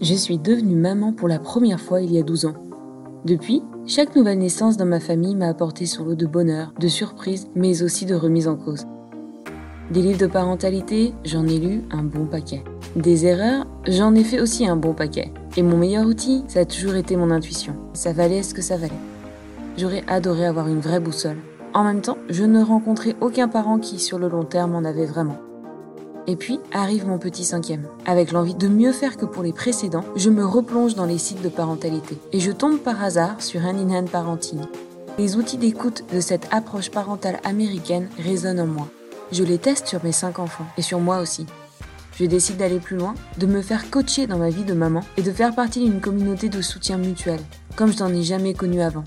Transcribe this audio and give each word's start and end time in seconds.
Je 0.00 0.14
suis 0.14 0.38
devenue 0.38 0.76
maman 0.76 1.12
pour 1.12 1.28
la 1.28 1.38
première 1.38 1.78
fois 1.78 2.00
il 2.00 2.10
y 2.10 2.18
a 2.18 2.22
12 2.22 2.46
ans. 2.46 2.54
Depuis, 3.26 3.62
chaque 3.86 4.16
nouvelle 4.16 4.38
naissance 4.38 4.78
dans 4.78 4.86
ma 4.86 4.98
famille 4.98 5.36
m'a 5.36 5.48
apporté 5.48 5.84
son 5.84 6.06
lot 6.06 6.14
de 6.14 6.24
bonheur, 6.24 6.72
de 6.80 6.88
surprises, 6.88 7.48
mais 7.54 7.82
aussi 7.82 8.06
de 8.06 8.14
remises 8.14 8.48
en 8.48 8.56
cause. 8.56 8.86
Des 9.90 10.00
livres 10.00 10.18
de 10.18 10.26
parentalité, 10.26 11.12
j'en 11.26 11.46
ai 11.46 11.58
lu 11.58 11.82
un 11.90 12.02
bon 12.02 12.24
paquet. 12.24 12.64
Des 12.96 13.26
erreurs, 13.26 13.66
j'en 13.86 14.14
ai 14.14 14.24
fait 14.24 14.40
aussi 14.40 14.66
un 14.66 14.76
bon 14.76 14.94
paquet. 14.94 15.34
Et 15.58 15.62
mon 15.62 15.76
meilleur 15.76 16.06
outil, 16.06 16.44
ça 16.48 16.60
a 16.60 16.64
toujours 16.64 16.94
été 16.94 17.14
mon 17.16 17.30
intuition. 17.30 17.74
Ça 17.92 18.14
valait 18.14 18.42
ce 18.42 18.54
que 18.54 18.62
ça 18.62 18.78
valait. 18.78 18.94
J'aurais 19.76 20.04
adoré 20.08 20.46
avoir 20.46 20.68
une 20.68 20.80
vraie 20.80 21.00
boussole. 21.00 21.36
En 21.74 21.84
même 21.84 22.00
temps, 22.00 22.16
je 22.30 22.44
ne 22.44 22.62
rencontrais 22.62 23.16
aucun 23.20 23.48
parent 23.48 23.78
qui, 23.78 23.98
sur 23.98 24.18
le 24.18 24.30
long 24.30 24.44
terme, 24.44 24.74
en 24.74 24.84
avait 24.84 25.04
vraiment. 25.04 25.36
Et 26.30 26.36
puis 26.36 26.60
arrive 26.70 27.08
mon 27.08 27.18
petit 27.18 27.44
cinquième. 27.44 27.88
Avec 28.06 28.30
l'envie 28.30 28.54
de 28.54 28.68
mieux 28.68 28.92
faire 28.92 29.16
que 29.16 29.24
pour 29.24 29.42
les 29.42 29.52
précédents, 29.52 30.04
je 30.14 30.30
me 30.30 30.46
replonge 30.46 30.94
dans 30.94 31.04
les 31.04 31.18
sites 31.18 31.42
de 31.42 31.48
parentalité. 31.48 32.16
Et 32.30 32.38
je 32.38 32.52
tombe 32.52 32.78
par 32.78 33.02
hasard 33.02 33.42
sur 33.42 33.62
un 33.62 33.76
in 33.76 34.04
Parenting. 34.04 34.60
Les 35.18 35.34
outils 35.34 35.58
d'écoute 35.58 36.04
de 36.14 36.20
cette 36.20 36.46
approche 36.52 36.92
parentale 36.92 37.40
américaine 37.42 38.08
résonnent 38.16 38.60
en 38.60 38.68
moi. 38.68 38.86
Je 39.32 39.42
les 39.42 39.58
teste 39.58 39.88
sur 39.88 40.04
mes 40.04 40.12
cinq 40.12 40.38
enfants 40.38 40.68
et 40.78 40.82
sur 40.82 41.00
moi 41.00 41.18
aussi. 41.18 41.46
Je 42.14 42.26
décide 42.26 42.58
d'aller 42.58 42.78
plus 42.78 42.96
loin, 42.96 43.14
de 43.38 43.46
me 43.46 43.60
faire 43.60 43.90
coacher 43.90 44.28
dans 44.28 44.38
ma 44.38 44.50
vie 44.50 44.62
de 44.62 44.74
maman 44.74 45.00
et 45.16 45.22
de 45.22 45.32
faire 45.32 45.52
partie 45.56 45.84
d'une 45.84 46.00
communauté 46.00 46.48
de 46.48 46.62
soutien 46.62 46.96
mutuel, 46.96 47.40
comme 47.74 47.92
je 47.92 47.98
n'en 47.98 48.14
ai 48.14 48.22
jamais 48.22 48.54
connu 48.54 48.82
avant. 48.82 49.04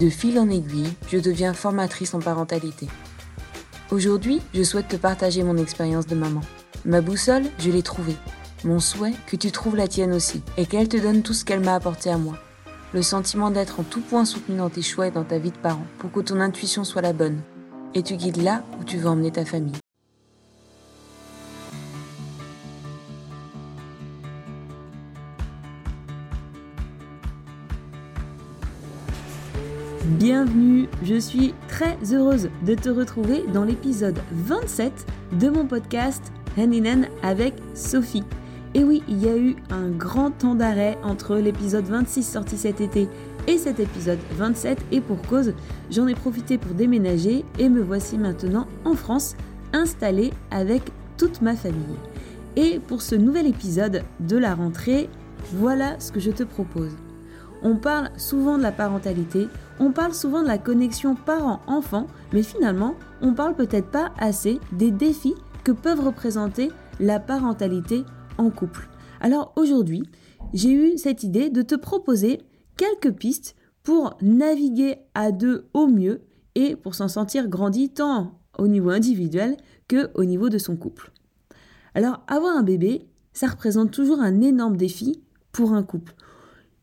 De 0.00 0.08
fil 0.08 0.36
en 0.40 0.50
aiguille, 0.50 0.92
je 1.08 1.18
deviens 1.18 1.54
formatrice 1.54 2.14
en 2.14 2.18
parentalité. 2.18 2.88
Aujourd'hui, 3.90 4.42
je 4.52 4.62
souhaite 4.62 4.88
te 4.88 4.96
partager 4.96 5.42
mon 5.42 5.56
expérience 5.56 6.06
de 6.06 6.14
maman. 6.14 6.42
Ma 6.84 7.00
boussole, 7.00 7.44
je 7.58 7.70
l'ai 7.70 7.82
trouvée. 7.82 8.16
Mon 8.64 8.80
souhait, 8.80 9.14
que 9.26 9.36
tu 9.36 9.50
trouves 9.50 9.76
la 9.76 9.88
tienne 9.88 10.12
aussi, 10.12 10.42
et 10.58 10.66
qu'elle 10.66 10.88
te 10.88 10.98
donne 10.98 11.22
tout 11.22 11.32
ce 11.32 11.42
qu'elle 11.42 11.60
m'a 11.60 11.74
apporté 11.74 12.10
à 12.10 12.18
moi. 12.18 12.36
Le 12.92 13.00
sentiment 13.00 13.50
d'être 13.50 13.80
en 13.80 13.84
tout 13.84 14.02
point 14.02 14.26
soutenu 14.26 14.58
dans 14.58 14.68
tes 14.68 14.82
choix 14.82 15.06
et 15.06 15.10
dans 15.10 15.24
ta 15.24 15.38
vie 15.38 15.52
de 15.52 15.56
parent, 15.56 15.86
pour 15.98 16.12
que 16.12 16.20
ton 16.20 16.38
intuition 16.40 16.84
soit 16.84 17.00
la 17.00 17.14
bonne. 17.14 17.40
Et 17.94 18.02
tu 18.02 18.16
guides 18.16 18.42
là 18.42 18.62
où 18.78 18.84
tu 18.84 18.98
veux 18.98 19.08
emmener 19.08 19.30
ta 19.30 19.46
famille. 19.46 19.78
Bienvenue, 30.08 30.88
je 31.02 31.20
suis 31.20 31.52
très 31.68 31.98
heureuse 32.14 32.48
de 32.64 32.74
te 32.74 32.88
retrouver 32.88 33.44
dans 33.52 33.62
l'épisode 33.62 34.18
27 34.32 34.90
de 35.32 35.50
mon 35.50 35.66
podcast 35.66 36.32
Hand 36.56 37.06
avec 37.22 37.52
Sophie. 37.74 38.24
Et 38.72 38.84
oui, 38.84 39.02
il 39.06 39.22
y 39.22 39.28
a 39.28 39.36
eu 39.36 39.56
un 39.68 39.90
grand 39.90 40.30
temps 40.30 40.54
d'arrêt 40.54 40.96
entre 41.02 41.36
l'épisode 41.36 41.84
26 41.84 42.22
sorti 42.22 42.56
cet 42.56 42.80
été 42.80 43.06
et 43.46 43.58
cet 43.58 43.80
épisode 43.80 44.18
27 44.38 44.78
et 44.92 45.02
pour 45.02 45.20
cause, 45.20 45.52
j'en 45.90 46.06
ai 46.06 46.14
profité 46.14 46.56
pour 46.56 46.72
déménager 46.72 47.44
et 47.58 47.68
me 47.68 47.82
voici 47.82 48.16
maintenant 48.16 48.66
en 48.86 48.94
France, 48.94 49.36
installée 49.74 50.32
avec 50.50 50.84
toute 51.18 51.42
ma 51.42 51.54
famille. 51.54 51.98
Et 52.56 52.80
pour 52.80 53.02
ce 53.02 53.14
nouvel 53.14 53.46
épisode 53.46 54.04
de 54.20 54.38
la 54.38 54.54
rentrée, 54.54 55.10
voilà 55.52 56.00
ce 56.00 56.12
que 56.12 56.20
je 56.20 56.30
te 56.30 56.44
propose. 56.44 56.96
On 57.62 57.76
parle 57.76 58.10
souvent 58.16 58.56
de 58.56 58.62
la 58.62 58.72
parentalité, 58.72 59.48
on 59.80 59.90
parle 59.90 60.14
souvent 60.14 60.42
de 60.42 60.46
la 60.46 60.58
connexion 60.58 61.14
parent-enfant, 61.14 62.06
mais 62.32 62.42
finalement, 62.42 62.94
on 63.20 63.34
parle 63.34 63.56
peut-être 63.56 63.90
pas 63.90 64.12
assez 64.18 64.60
des 64.72 64.90
défis 64.90 65.34
que 65.64 65.72
peuvent 65.72 66.04
représenter 66.04 66.70
la 67.00 67.18
parentalité 67.18 68.04
en 68.38 68.50
couple. 68.50 68.88
Alors 69.20 69.52
aujourd'hui, 69.56 70.04
j'ai 70.54 70.72
eu 70.72 70.98
cette 70.98 71.24
idée 71.24 71.50
de 71.50 71.62
te 71.62 71.74
proposer 71.74 72.40
quelques 72.76 73.14
pistes 73.16 73.56
pour 73.82 74.16
naviguer 74.22 74.96
à 75.14 75.32
deux 75.32 75.68
au 75.74 75.86
mieux 75.86 76.22
et 76.54 76.76
pour 76.76 76.94
s'en 76.94 77.08
sentir 77.08 77.48
grandi 77.48 77.90
tant 77.90 78.38
au 78.58 78.68
niveau 78.68 78.90
individuel 78.90 79.56
que 79.88 80.10
au 80.14 80.24
niveau 80.24 80.48
de 80.48 80.58
son 80.58 80.76
couple. 80.76 81.12
Alors 81.94 82.22
avoir 82.28 82.56
un 82.56 82.62
bébé, 82.62 83.08
ça 83.32 83.48
représente 83.48 83.90
toujours 83.90 84.20
un 84.20 84.40
énorme 84.40 84.76
défi 84.76 85.22
pour 85.52 85.72
un 85.72 85.82
couple. 85.82 86.14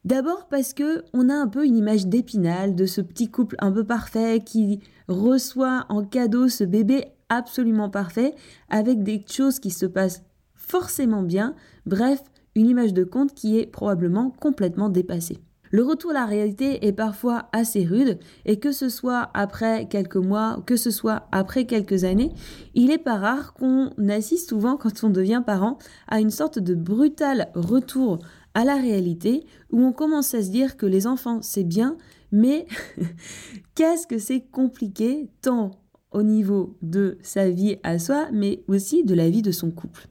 D'abord 0.05 0.47
parce 0.49 0.73
que 0.75 1.03
on 1.13 1.29
a 1.29 1.33
un 1.33 1.47
peu 1.47 1.65
une 1.65 1.75
image 1.75 2.05
d'épinal 2.05 2.75
de 2.75 2.85
ce 2.85 3.01
petit 3.01 3.31
couple 3.31 3.55
un 3.57 3.71
peu 3.71 3.83
parfait 3.83 4.39
qui 4.45 4.81
reçoit 5.07 5.87
en 5.89 6.05
cadeau 6.05 6.47
ce 6.47 6.63
bébé 6.63 7.05
absolument 7.29 7.89
parfait 7.89 8.35
avec 8.69 9.01
des 9.01 9.25
choses 9.27 9.59
qui 9.59 9.71
se 9.71 9.87
passent 9.87 10.23
forcément 10.53 11.23
bien. 11.23 11.55
Bref, 11.87 12.21
une 12.53 12.67
image 12.67 12.93
de 12.93 13.03
conte 13.03 13.33
qui 13.33 13.57
est 13.57 13.65
probablement 13.65 14.29
complètement 14.29 14.89
dépassée. 14.89 15.39
Le 15.75 15.83
retour 15.83 16.11
à 16.11 16.13
la 16.13 16.25
réalité 16.25 16.87
est 16.87 16.93
parfois 16.93 17.49
assez 17.51 17.83
rude 17.83 18.17
et 18.45 18.59
que 18.59 18.71
ce 18.71 18.87
soit 18.87 19.29
après 19.33 19.89
quelques 19.89 20.15
mois, 20.15 20.63
que 20.65 20.77
ce 20.77 20.89
soit 20.89 21.27
après 21.33 21.65
quelques 21.65 22.05
années, 22.05 22.31
il 22.75 22.91
est 22.91 22.97
pas 22.97 23.17
rare 23.17 23.53
qu'on 23.53 23.89
assiste 24.07 24.47
souvent 24.47 24.77
quand 24.77 25.03
on 25.03 25.09
devient 25.09 25.43
parent 25.45 25.77
à 26.07 26.21
une 26.21 26.29
sorte 26.29 26.59
de 26.59 26.75
brutal 26.75 27.49
retour 27.55 28.19
à 28.53 28.63
la 28.63 28.75
réalité 28.75 29.45
où 29.69 29.83
on 29.83 29.91
commence 29.91 30.33
à 30.33 30.43
se 30.43 30.49
dire 30.49 30.77
que 30.77 30.85
les 30.85 31.07
enfants 31.07 31.41
c'est 31.41 31.65
bien, 31.65 31.97
mais 32.31 32.67
qu'est-ce 33.75 34.07
que 34.07 34.17
c'est 34.17 34.49
compliqué 34.49 35.29
tant 35.41 35.71
au 36.13 36.23
niveau 36.23 36.77
de 36.83 37.17
sa 37.21 37.49
vie 37.49 37.79
à 37.83 37.99
soi, 37.99 38.29
mais 38.31 38.63
aussi 38.69 39.03
de 39.03 39.13
la 39.13 39.29
vie 39.29 39.41
de 39.41 39.51
son 39.51 39.71
couple. 39.71 40.07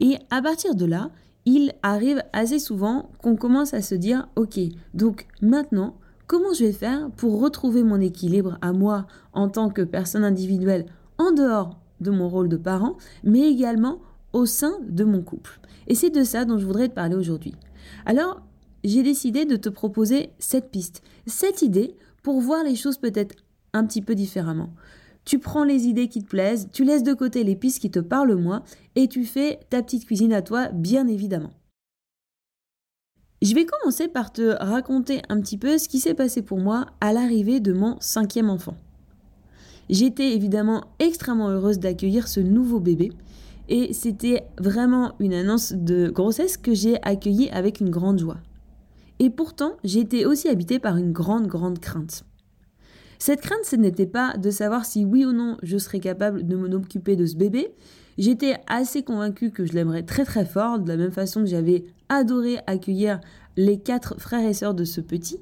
Et 0.00 0.16
à 0.30 0.42
partir 0.42 0.74
de 0.74 0.84
là, 0.84 1.12
il 1.46 1.72
arrive 1.82 2.22
assez 2.32 2.58
souvent 2.58 3.10
qu'on 3.22 3.36
commence 3.36 3.72
à 3.72 3.80
se 3.80 3.94
dire, 3.94 4.28
ok, 4.36 4.58
donc 4.94 5.26
maintenant, 5.40 5.96
comment 6.26 6.52
je 6.52 6.64
vais 6.64 6.72
faire 6.72 7.08
pour 7.16 7.40
retrouver 7.40 7.84
mon 7.84 8.00
équilibre 8.00 8.58
à 8.60 8.72
moi 8.72 9.06
en 9.32 9.48
tant 9.48 9.70
que 9.70 9.82
personne 9.82 10.24
individuelle 10.24 10.86
en 11.18 11.32
dehors 11.32 11.78
de 12.00 12.10
mon 12.10 12.28
rôle 12.28 12.48
de 12.48 12.56
parent, 12.56 12.96
mais 13.22 13.48
également 13.48 14.00
au 14.32 14.44
sein 14.44 14.74
de 14.86 15.04
mon 15.04 15.22
couple? 15.22 15.60
Et 15.86 15.94
c'est 15.94 16.10
de 16.10 16.24
ça 16.24 16.44
dont 16.44 16.58
je 16.58 16.66
voudrais 16.66 16.88
te 16.88 16.94
parler 16.94 17.14
aujourd'hui. 17.14 17.54
Alors, 18.04 18.42
j'ai 18.82 19.04
décidé 19.04 19.44
de 19.44 19.56
te 19.56 19.68
proposer 19.68 20.30
cette 20.38 20.70
piste, 20.70 21.02
cette 21.26 21.62
idée 21.62 21.96
pour 22.22 22.40
voir 22.40 22.64
les 22.64 22.74
choses 22.74 22.98
peut-être 22.98 23.36
un 23.72 23.84
petit 23.84 24.02
peu 24.02 24.14
différemment. 24.14 24.70
Tu 25.26 25.40
prends 25.40 25.64
les 25.64 25.88
idées 25.88 26.08
qui 26.08 26.22
te 26.22 26.28
plaisent, 26.28 26.68
tu 26.72 26.84
laisses 26.84 27.02
de 27.02 27.12
côté 27.12 27.42
les 27.42 27.56
pistes 27.56 27.80
qui 27.80 27.90
te 27.90 27.98
parlent 27.98 28.36
moins 28.36 28.62
et 28.94 29.08
tu 29.08 29.24
fais 29.24 29.58
ta 29.70 29.82
petite 29.82 30.06
cuisine 30.06 30.32
à 30.32 30.40
toi, 30.40 30.68
bien 30.68 31.08
évidemment. 31.08 31.52
Je 33.42 33.52
vais 33.54 33.66
commencer 33.66 34.06
par 34.06 34.32
te 34.32 34.56
raconter 34.62 35.22
un 35.28 35.40
petit 35.40 35.58
peu 35.58 35.78
ce 35.78 35.88
qui 35.88 35.98
s'est 35.98 36.14
passé 36.14 36.42
pour 36.42 36.58
moi 36.58 36.86
à 37.00 37.12
l'arrivée 37.12 37.58
de 37.58 37.72
mon 37.72 37.96
cinquième 38.00 38.48
enfant. 38.48 38.76
J'étais 39.90 40.32
évidemment 40.32 40.84
extrêmement 41.00 41.50
heureuse 41.50 41.80
d'accueillir 41.80 42.28
ce 42.28 42.38
nouveau 42.38 42.78
bébé 42.78 43.10
et 43.68 43.92
c'était 43.92 44.44
vraiment 44.58 45.14
une 45.18 45.34
annonce 45.34 45.72
de 45.72 46.08
grossesse 46.08 46.56
que 46.56 46.72
j'ai 46.72 47.02
accueillie 47.02 47.50
avec 47.50 47.80
une 47.80 47.90
grande 47.90 48.20
joie. 48.20 48.38
Et 49.18 49.30
pourtant, 49.30 49.72
été 49.82 50.24
aussi 50.24 50.48
habitée 50.48 50.78
par 50.78 50.96
une 50.96 51.12
grande, 51.12 51.48
grande 51.48 51.80
crainte. 51.80 52.24
Cette 53.18 53.40
crainte, 53.40 53.64
ce 53.64 53.76
n'était 53.76 54.06
pas 54.06 54.36
de 54.36 54.50
savoir 54.50 54.84
si 54.84 55.04
oui 55.04 55.24
ou 55.24 55.32
non 55.32 55.56
je 55.62 55.78
serais 55.78 56.00
capable 56.00 56.46
de 56.46 56.56
m'occuper 56.56 57.16
de 57.16 57.26
ce 57.26 57.36
bébé. 57.36 57.72
J'étais 58.18 58.56
assez 58.66 59.02
convaincue 59.02 59.50
que 59.50 59.64
je 59.66 59.72
l'aimerais 59.72 60.02
très 60.02 60.24
très 60.24 60.44
fort, 60.46 60.78
de 60.78 60.88
la 60.88 60.96
même 60.96 61.12
façon 61.12 61.40
que 61.40 61.46
j'avais 61.46 61.84
adoré 62.08 62.58
accueillir 62.66 63.20
les 63.56 63.78
quatre 63.78 64.20
frères 64.20 64.46
et 64.46 64.54
sœurs 64.54 64.74
de 64.74 64.84
ce 64.84 65.00
petit. 65.00 65.38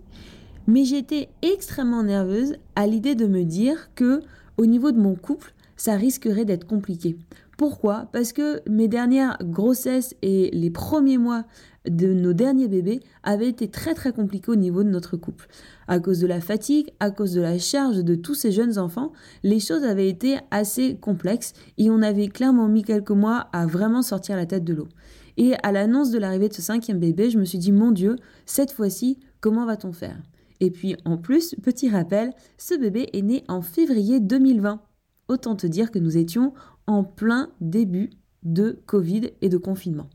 Mais 0.67 0.85
j'étais 0.85 1.29
extrêmement 1.43 2.03
nerveuse 2.03 2.57
à 2.75 2.87
l'idée 2.87 3.15
de 3.15 3.27
me 3.27 3.45
dire 3.45 3.91
que, 3.95 4.23
au 4.57 4.67
niveau 4.67 4.93
de 4.93 4.99
mon 4.99 5.15
couple, 5.15 5.54
ça 5.77 5.97
risquerait 5.97 6.45
d'être 6.45 6.67
compliqué. 6.67 7.17
Pourquoi? 7.57 8.09
Parce 8.13 8.33
que 8.33 8.69
mes 8.69 8.89
dernières 8.89 9.39
grossesses 9.43 10.15
et 10.23 10.51
les 10.53 10.71
premiers 10.71 11.19
mois 11.19 11.45
de 11.89 12.13
nos 12.13 12.33
derniers 12.33 12.69
bébés 12.69 13.01
avaient 13.23 13.49
été 13.49 13.69
très 13.69 13.95
très 13.95 14.13
compliqués 14.13 14.51
au 14.51 14.57
niveau 14.57 14.83
de 14.83 14.89
notre 14.89 15.17
couple. 15.17 15.47
À 15.87 16.01
cause 16.01 16.19
de 16.19 16.27
la 16.27 16.41
fatigue, 16.41 16.91
à 16.99 17.11
cause 17.11 17.33
de 17.33 17.41
la 17.41 17.59
charge 17.59 18.03
de 18.03 18.15
tous 18.15 18.35
ces 18.35 18.51
jeunes 18.51 18.79
enfants, 18.79 19.13
les 19.43 19.61
choses 19.61 19.85
avaient 19.85 20.09
été 20.09 20.39
assez 20.51 20.97
complexes 20.97 21.53
et 21.79 21.91
on 21.91 22.03
avait 22.03 22.29
clairement 22.29 22.69
mis 22.69 22.83
quelques 22.83 23.11
mois 23.11 23.49
à 23.53 23.67
vraiment 23.67 24.03
sortir 24.03 24.37
la 24.37 24.47
tête 24.47 24.65
de 24.65 24.75
l'eau. 24.75 24.89
Et 25.37 25.55
à 25.63 25.73
l'annonce 25.73 26.11
de 26.11 26.19
l'arrivée 26.19 26.49
de 26.49 26.55
ce 26.55 26.63
cinquième 26.63 26.99
bébé, 26.99 27.31
je 27.31 27.39
me 27.39 27.45
suis 27.45 27.59
dit, 27.59 27.73
mon 27.73 27.91
Dieu, 27.91 28.17
cette 28.47 28.73
fois-ci, 28.73 29.19
comment 29.41 29.67
va-t-on 29.67 29.93
faire? 29.93 30.17
Et 30.61 30.71
puis 30.71 30.97
en 31.05 31.19
plus, 31.19 31.55
petit 31.63 31.91
rappel, 31.91 32.33
ce 32.57 32.75
bébé 32.75 33.11
est 33.13 33.23
né 33.23 33.45
en 33.49 33.61
février 33.61 34.21
2020. 34.21 34.81
Autant 35.29 35.57
te 35.57 35.67
dire 35.67 35.91
que 35.91 35.99
nous 35.99 36.17
étions 36.17 36.53
en 36.87 37.05
plein 37.05 37.51
début 37.61 38.11
de 38.43 38.83
Covid 38.87 39.31
et 39.41 39.49
de 39.49 39.57
confinement. 39.57 40.11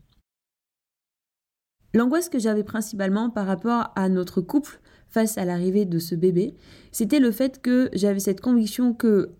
L'angoisse 1.92 2.28
que 2.28 2.38
j'avais 2.38 2.62
principalement 2.62 3.30
par 3.30 3.46
rapport 3.46 3.92
à 3.96 4.08
notre 4.08 4.40
couple 4.40 4.80
face 5.08 5.38
à 5.38 5.44
l'arrivée 5.44 5.84
de 5.84 5.98
ce 5.98 6.14
bébé, 6.14 6.54
c'était 6.92 7.18
le 7.18 7.32
fait 7.32 7.60
que 7.60 7.90
j'avais 7.92 8.20
cette 8.20 8.40
conviction 8.40 8.94
que 8.94 9.30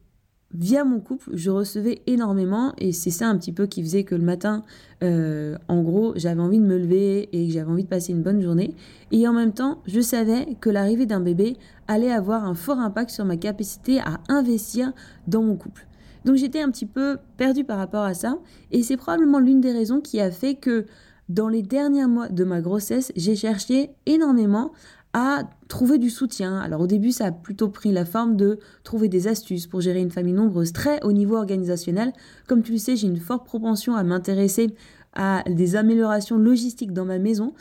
via 0.52 0.84
mon 0.84 1.00
couple, 1.00 1.30
je 1.32 1.50
recevais 1.50 2.02
énormément 2.06 2.72
et 2.78 2.92
c'est 2.92 3.10
ça 3.10 3.28
un 3.28 3.36
petit 3.38 3.52
peu 3.52 3.66
qui 3.66 3.82
faisait 3.82 4.04
que 4.04 4.14
le 4.14 4.24
matin, 4.24 4.64
euh, 5.02 5.56
en 5.68 5.82
gros, 5.82 6.12
j'avais 6.16 6.40
envie 6.40 6.58
de 6.58 6.64
me 6.64 6.78
lever 6.78 7.28
et 7.32 7.46
que 7.46 7.52
j'avais 7.52 7.70
envie 7.70 7.84
de 7.84 7.88
passer 7.88 8.12
une 8.12 8.22
bonne 8.22 8.42
journée. 8.42 8.74
Et 9.12 9.26
en 9.28 9.32
même 9.32 9.52
temps, 9.52 9.80
je 9.86 10.00
savais 10.00 10.56
que 10.60 10.70
l'arrivée 10.70 11.06
d'un 11.06 11.20
bébé 11.20 11.56
allait 11.86 12.10
avoir 12.10 12.44
un 12.44 12.54
fort 12.54 12.78
impact 12.78 13.10
sur 13.10 13.24
ma 13.24 13.36
capacité 13.36 14.00
à 14.00 14.20
investir 14.28 14.92
dans 15.28 15.42
mon 15.42 15.56
couple. 15.56 15.86
Donc 16.24 16.36
j'étais 16.36 16.60
un 16.60 16.70
petit 16.70 16.86
peu 16.86 17.18
perdue 17.36 17.64
par 17.64 17.78
rapport 17.78 18.04
à 18.04 18.14
ça 18.14 18.38
et 18.72 18.82
c'est 18.82 18.96
probablement 18.96 19.38
l'une 19.38 19.60
des 19.60 19.72
raisons 19.72 20.00
qui 20.00 20.20
a 20.20 20.30
fait 20.30 20.54
que 20.54 20.84
dans 21.30 21.48
les 21.48 21.62
derniers 21.62 22.06
mois 22.06 22.28
de 22.28 22.42
ma 22.44 22.60
grossesse, 22.60 23.12
j'ai 23.14 23.36
cherché 23.36 23.90
énormément 24.04 24.72
à 25.12 25.42
trouver 25.68 25.98
du 25.98 26.10
soutien. 26.10 26.58
Alors 26.58 26.82
au 26.82 26.86
début, 26.86 27.12
ça 27.12 27.26
a 27.26 27.32
plutôt 27.32 27.68
pris 27.68 27.92
la 27.92 28.04
forme 28.04 28.36
de 28.36 28.58
trouver 28.84 29.08
des 29.08 29.26
astuces 29.28 29.66
pour 29.66 29.80
gérer 29.80 30.00
une 30.00 30.10
famille 30.10 30.32
nombreuse, 30.32 30.72
très 30.72 31.02
au 31.04 31.12
niveau 31.12 31.36
organisationnel. 31.36 32.12
Comme 32.46 32.62
tu 32.62 32.72
le 32.72 32.78
sais, 32.78 32.96
j'ai 32.96 33.08
une 33.08 33.18
forte 33.18 33.44
propension 33.44 33.94
à 33.96 34.04
m'intéresser 34.04 34.74
à 35.14 35.42
des 35.48 35.76
améliorations 35.76 36.38
logistiques 36.38 36.92
dans 36.92 37.04
ma 37.04 37.18
maison. 37.18 37.54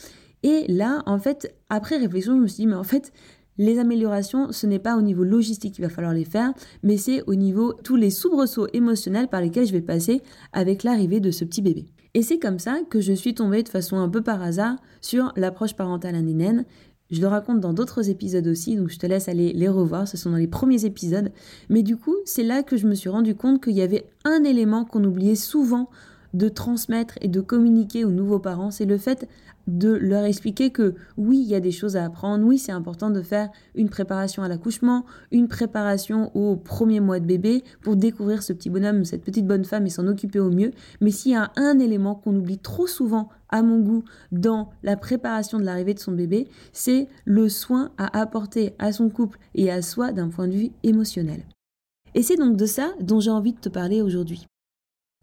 Et 0.43 0.65
là, 0.67 1.01
en 1.05 1.17
fait, 1.17 1.55
après 1.69 1.97
réflexion, 1.97 2.35
je 2.35 2.41
me 2.41 2.47
suis 2.47 2.63
dit, 2.63 2.67
mais 2.67 2.75
en 2.75 2.83
fait, 2.83 3.11
les 3.57 3.77
améliorations, 3.77 4.51
ce 4.51 4.67
n'est 4.67 4.79
pas 4.79 4.95
au 4.95 5.01
niveau 5.01 5.23
logistique 5.23 5.73
qu'il 5.75 5.83
va 5.83 5.89
falloir 5.89 6.13
les 6.13 6.23
faire, 6.23 6.53
mais 6.81 6.95
c'est 6.95 7.23
au 7.27 7.35
niveau 7.35 7.73
tous 7.73 7.97
les 7.97 8.09
soubresauts 8.09 8.67
émotionnels 8.71 9.27
par 9.27 9.41
lesquels 9.41 9.65
je 9.65 9.73
vais 9.73 9.81
passer 9.81 10.21
avec 10.53 10.83
l'arrivée 10.83 11.19
de 11.19 11.29
ce 11.29 11.43
petit 11.43 11.61
bébé. 11.61 11.85
Et 12.13 12.21
c'est 12.21 12.39
comme 12.39 12.57
ça 12.57 12.79
que 12.89 13.01
je 13.01 13.13
suis 13.13 13.35
tombée 13.35 13.61
de 13.61 13.69
façon 13.69 13.97
un 13.97 14.09
peu 14.09 14.21
par 14.21 14.41
hasard 14.41 14.77
sur 15.01 15.31
l'approche 15.35 15.75
parentale 15.75 16.15
indénienne. 16.15 16.65
Je 17.11 17.21
le 17.21 17.27
raconte 17.27 17.59
dans 17.59 17.73
d'autres 17.73 18.09
épisodes 18.09 18.45
aussi, 18.45 18.75
donc 18.75 18.89
je 18.89 19.00
te 19.00 19.07
laisse 19.07 19.29
aller 19.29 19.51
les 19.53 19.67
revoir, 19.67 20.07
ce 20.07 20.15
sont 20.15 20.29
dans 20.29 20.38
les 20.38 20.47
premiers 20.47 20.85
épisodes. 20.85 21.31
Mais 21.67 21.81
du 21.81 21.97
coup, 21.97 22.15
c'est 22.25 22.44
là 22.44 22.61
que 22.61 22.77
je 22.77 22.85
me 22.85 22.94
suis 22.94 23.09
rendu 23.09 23.33
compte 23.33 23.63
qu'il 23.63 23.73
y 23.73 23.81
avait 23.81 24.07
un 24.25 24.44
élément 24.44 24.85
qu'on 24.85 25.03
oubliait 25.03 25.35
souvent 25.35 25.89
de 26.33 26.49
transmettre 26.49 27.15
et 27.21 27.27
de 27.27 27.41
communiquer 27.41 28.05
aux 28.05 28.11
nouveaux 28.11 28.39
parents, 28.39 28.71
c'est 28.71 28.85
le 28.85 28.97
fait 28.97 29.27
de 29.69 29.89
leur 29.89 30.23
expliquer 30.23 30.71
que 30.71 30.95
oui, 31.17 31.39
il 31.39 31.47
y 31.47 31.55
a 31.55 31.59
des 31.59 31.71
choses 31.71 31.95
à 31.95 32.03
apprendre, 32.03 32.45
oui, 32.45 32.57
c'est 32.57 32.71
important 32.71 33.09
de 33.09 33.21
faire 33.21 33.49
une 33.75 33.89
préparation 33.89 34.43
à 34.43 34.47
l'accouchement, 34.47 35.05
une 35.31 35.47
préparation 35.47 36.35
au 36.35 36.55
premier 36.55 36.99
mois 36.99 37.19
de 37.19 37.25
bébé 37.25 37.63
pour 37.81 37.95
découvrir 37.95 38.41
ce 38.41 38.53
petit 38.53 38.69
bonhomme, 38.69 39.05
cette 39.05 39.23
petite 39.23 39.45
bonne 39.45 39.65
femme 39.65 39.85
et 39.85 39.89
s'en 39.89 40.07
occuper 40.07 40.39
au 40.39 40.49
mieux. 40.49 40.71
Mais 41.01 41.11
s'il 41.11 41.33
y 41.33 41.35
a 41.35 41.51
un 41.55 41.79
élément 41.79 42.15
qu'on 42.15 42.35
oublie 42.35 42.57
trop 42.57 42.87
souvent, 42.87 43.29
à 43.49 43.61
mon 43.61 43.79
goût, 43.79 44.03
dans 44.31 44.69
la 44.83 44.95
préparation 44.95 45.59
de 45.59 45.63
l'arrivée 45.63 45.93
de 45.93 45.99
son 45.99 46.11
bébé, 46.11 46.47
c'est 46.71 47.07
le 47.25 47.49
soin 47.49 47.91
à 47.97 48.19
apporter 48.19 48.73
à 48.79 48.91
son 48.91 49.09
couple 49.09 49.39
et 49.55 49.71
à 49.71 49.81
soi 49.81 50.11
d'un 50.11 50.29
point 50.29 50.47
de 50.47 50.53
vue 50.53 50.71
émotionnel. 50.83 51.43
Et 52.15 52.23
c'est 52.23 52.37
donc 52.37 52.57
de 52.57 52.65
ça 52.65 52.91
dont 53.01 53.19
j'ai 53.19 53.31
envie 53.31 53.53
de 53.53 53.59
te 53.59 53.69
parler 53.69 54.01
aujourd'hui. 54.01 54.47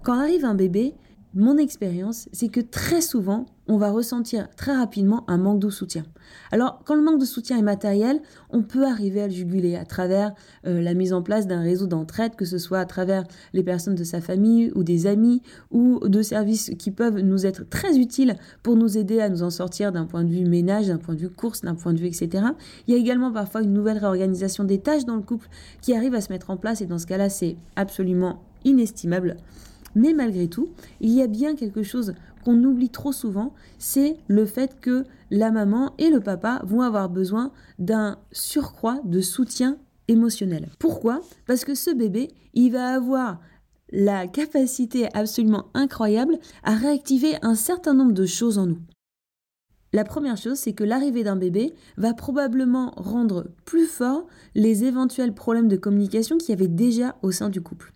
Quand 0.07 0.21
arrive 0.21 0.45
un 0.45 0.55
bébé, 0.55 0.95
mon 1.35 1.59
expérience, 1.59 2.29
c'est 2.31 2.47
que 2.47 2.61
très 2.61 3.01
souvent, 3.01 3.47
on 3.67 3.77
va 3.77 3.91
ressentir 3.91 4.49
très 4.55 4.73
rapidement 4.73 5.25
un 5.27 5.37
manque 5.37 5.59
de 5.59 5.69
soutien. 5.69 6.05
Alors, 6.53 6.81
quand 6.85 6.95
le 6.95 7.03
manque 7.03 7.19
de 7.19 7.25
soutien 7.25 7.59
est 7.59 7.63
matériel, 7.63 8.23
on 8.51 8.63
peut 8.63 8.87
arriver 8.87 9.21
à 9.21 9.27
le 9.27 9.33
juguler 9.33 9.75
à 9.75 9.85
travers 9.85 10.33
euh, 10.65 10.81
la 10.81 10.95
mise 10.95 11.13
en 11.13 11.23
place 11.23 11.49
d'un 11.49 11.61
réseau 11.61 11.89
d'entraide, 11.89 12.37
que 12.37 12.45
ce 12.45 12.57
soit 12.57 12.79
à 12.79 12.85
travers 12.85 13.25
les 13.53 13.65
personnes 13.65 13.97
de 13.97 14.05
sa 14.05 14.21
famille 14.21 14.71
ou 14.77 14.85
des 14.85 15.09
amis 15.09 15.43
ou 15.73 15.99
de 16.07 16.23
services 16.23 16.71
qui 16.79 16.93
peuvent 16.93 17.19
nous 17.19 17.45
être 17.45 17.69
très 17.69 17.99
utiles 17.99 18.37
pour 18.63 18.77
nous 18.77 18.97
aider 18.97 19.21
à 19.21 19.29
nous 19.29 19.43
en 19.43 19.51
sortir 19.51 19.91
d'un 19.91 20.07
point 20.07 20.23
de 20.23 20.31
vue 20.31 20.45
ménage, 20.45 20.87
d'un 20.87 20.99
point 20.99 21.17
de 21.17 21.21
vue 21.21 21.31
course, 21.31 21.63
d'un 21.63 21.75
point 21.75 21.95
de 21.95 21.99
vue 21.99 22.07
etc. 22.07 22.45
Il 22.87 22.95
y 22.95 22.97
a 22.97 23.01
également 23.01 23.33
parfois 23.33 23.63
une 23.63 23.73
nouvelle 23.73 23.99
réorganisation 23.99 24.63
des 24.63 24.79
tâches 24.79 25.05
dans 25.05 25.17
le 25.17 25.23
couple 25.23 25.49
qui 25.83 25.97
arrive 25.97 26.15
à 26.15 26.21
se 26.21 26.33
mettre 26.33 26.51
en 26.51 26.57
place 26.57 26.81
et 26.81 26.87
dans 26.87 27.01
ce 27.01 27.07
cas-là, 27.09 27.29
c'est 27.29 27.57
absolument 27.75 28.41
inestimable. 28.65 29.37
Mais 29.97 30.13
malgré 30.13 30.47
tout, 30.47 30.69
il 31.01 31.11
y 31.11 31.23
a 31.23 31.27
bien 31.27 31.57
quelque 31.57 31.83
chose 31.83 32.15
qu'on 32.45 32.63
oublie 32.63 32.91
trop 32.91 33.13
souvent, 33.13 33.55
c'est 33.79 34.19
le 34.29 34.45
fait 34.45 34.79
que 34.79 35.05
la 35.31 35.51
maman 35.51 35.95
et 35.99 36.11
le 36.11 36.21
papa 36.21 36.61
vont 36.65 36.83
avoir 36.83 37.09
besoin 37.09 37.51
d'un 37.79 38.19
surcroît 38.31 39.01
de 39.05 39.23
soutien 39.23 39.79
émotionnel. 40.07 40.69
Pourquoi? 40.79 41.23
Parce 41.47 41.65
que 41.65 41.75
ce 41.75 41.91
bébé, 41.91 42.29
il 42.53 42.73
va 42.73 42.89
avoir 42.89 43.41
la 43.91 44.27
capacité 44.27 45.09
absolument 45.15 45.67
incroyable 45.73 46.39
à 46.63 46.75
réactiver 46.75 47.35
un 47.41 47.55
certain 47.55 47.95
nombre 47.95 48.13
de 48.13 48.27
choses 48.27 48.59
en 48.59 48.67
nous. 48.67 48.79
La 49.95 50.05
première 50.05 50.37
chose, 50.37 50.59
c'est 50.59 50.75
que 50.75 50.85
l'arrivée 50.85 51.25
d'un 51.25 51.37
bébé 51.37 51.73
va 51.97 52.13
probablement 52.13 52.93
rendre 52.99 53.47
plus 53.65 53.87
fort 53.87 54.27
les 54.55 54.85
éventuels 54.85 55.33
problèmes 55.33 55.69
de 55.69 55.77
communication 55.77 56.37
qu'il 56.37 56.51
y 56.51 56.53
avait 56.53 56.69
déjà 56.69 57.17
au 57.23 57.31
sein 57.31 57.49
du 57.49 57.63
couple. 57.63 57.96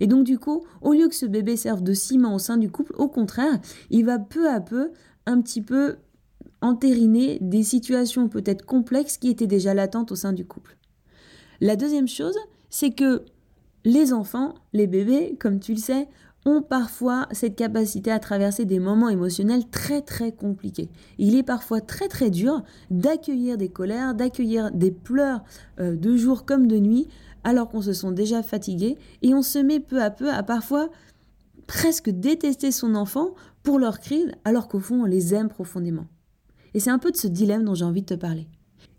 Et 0.00 0.06
donc 0.06 0.24
du 0.24 0.38
coup, 0.38 0.64
au 0.80 0.92
lieu 0.92 1.08
que 1.08 1.14
ce 1.14 1.26
bébé 1.26 1.56
serve 1.56 1.82
de 1.82 1.92
ciment 1.92 2.34
au 2.34 2.38
sein 2.38 2.56
du 2.56 2.70
couple, 2.70 2.94
au 2.96 3.08
contraire, 3.08 3.60
il 3.90 4.04
va 4.04 4.18
peu 4.18 4.48
à 4.48 4.60
peu 4.60 4.90
un 5.26 5.40
petit 5.40 5.62
peu 5.62 5.96
entériner 6.62 7.38
des 7.40 7.62
situations 7.62 8.28
peut-être 8.28 8.64
complexes 8.64 9.16
qui 9.16 9.28
étaient 9.28 9.46
déjà 9.46 9.74
latentes 9.74 10.12
au 10.12 10.16
sein 10.16 10.32
du 10.32 10.44
couple. 10.44 10.76
La 11.60 11.76
deuxième 11.76 12.08
chose, 12.08 12.36
c'est 12.70 12.90
que 12.90 13.24
les 13.84 14.12
enfants, 14.12 14.54
les 14.72 14.86
bébés, 14.86 15.36
comme 15.38 15.60
tu 15.60 15.72
le 15.72 15.78
sais, 15.78 16.08
ont 16.46 16.62
parfois 16.62 17.26
cette 17.32 17.54
capacité 17.54 18.10
à 18.10 18.18
traverser 18.18 18.64
des 18.64 18.78
moments 18.78 19.10
émotionnels 19.10 19.68
très 19.70 20.00
très 20.00 20.32
compliqués. 20.32 20.88
Il 21.18 21.34
est 21.34 21.42
parfois 21.42 21.80
très 21.80 22.08
très 22.08 22.30
dur 22.30 22.62
d'accueillir 22.90 23.58
des 23.58 23.68
colères, 23.68 24.14
d'accueillir 24.14 24.70
des 24.70 24.90
pleurs 24.90 25.42
euh, 25.80 25.96
de 25.96 26.16
jour 26.16 26.46
comme 26.46 26.66
de 26.66 26.78
nuit, 26.78 27.08
alors 27.44 27.68
qu'on 27.68 27.82
se 27.82 27.92
sent 27.92 28.12
déjà 28.12 28.42
fatigué, 28.42 28.98
et 29.22 29.34
on 29.34 29.42
se 29.42 29.58
met 29.58 29.80
peu 29.80 30.02
à 30.02 30.10
peu 30.10 30.30
à 30.30 30.42
parfois 30.42 30.88
presque 31.66 32.10
détester 32.10 32.72
son 32.72 32.94
enfant 32.94 33.34
pour 33.62 33.78
leurs 33.78 34.00
cris, 34.00 34.24
alors 34.44 34.68
qu'au 34.68 34.80
fond 34.80 35.02
on 35.02 35.06
les 35.06 35.34
aime 35.34 35.48
profondément. 35.48 36.06
Et 36.74 36.80
c'est 36.80 36.90
un 36.90 36.98
peu 36.98 37.10
de 37.10 37.16
ce 37.16 37.26
dilemme 37.26 37.64
dont 37.64 37.74
j'ai 37.74 37.84
envie 37.84 38.02
de 38.02 38.06
te 38.06 38.14
parler. 38.14 38.46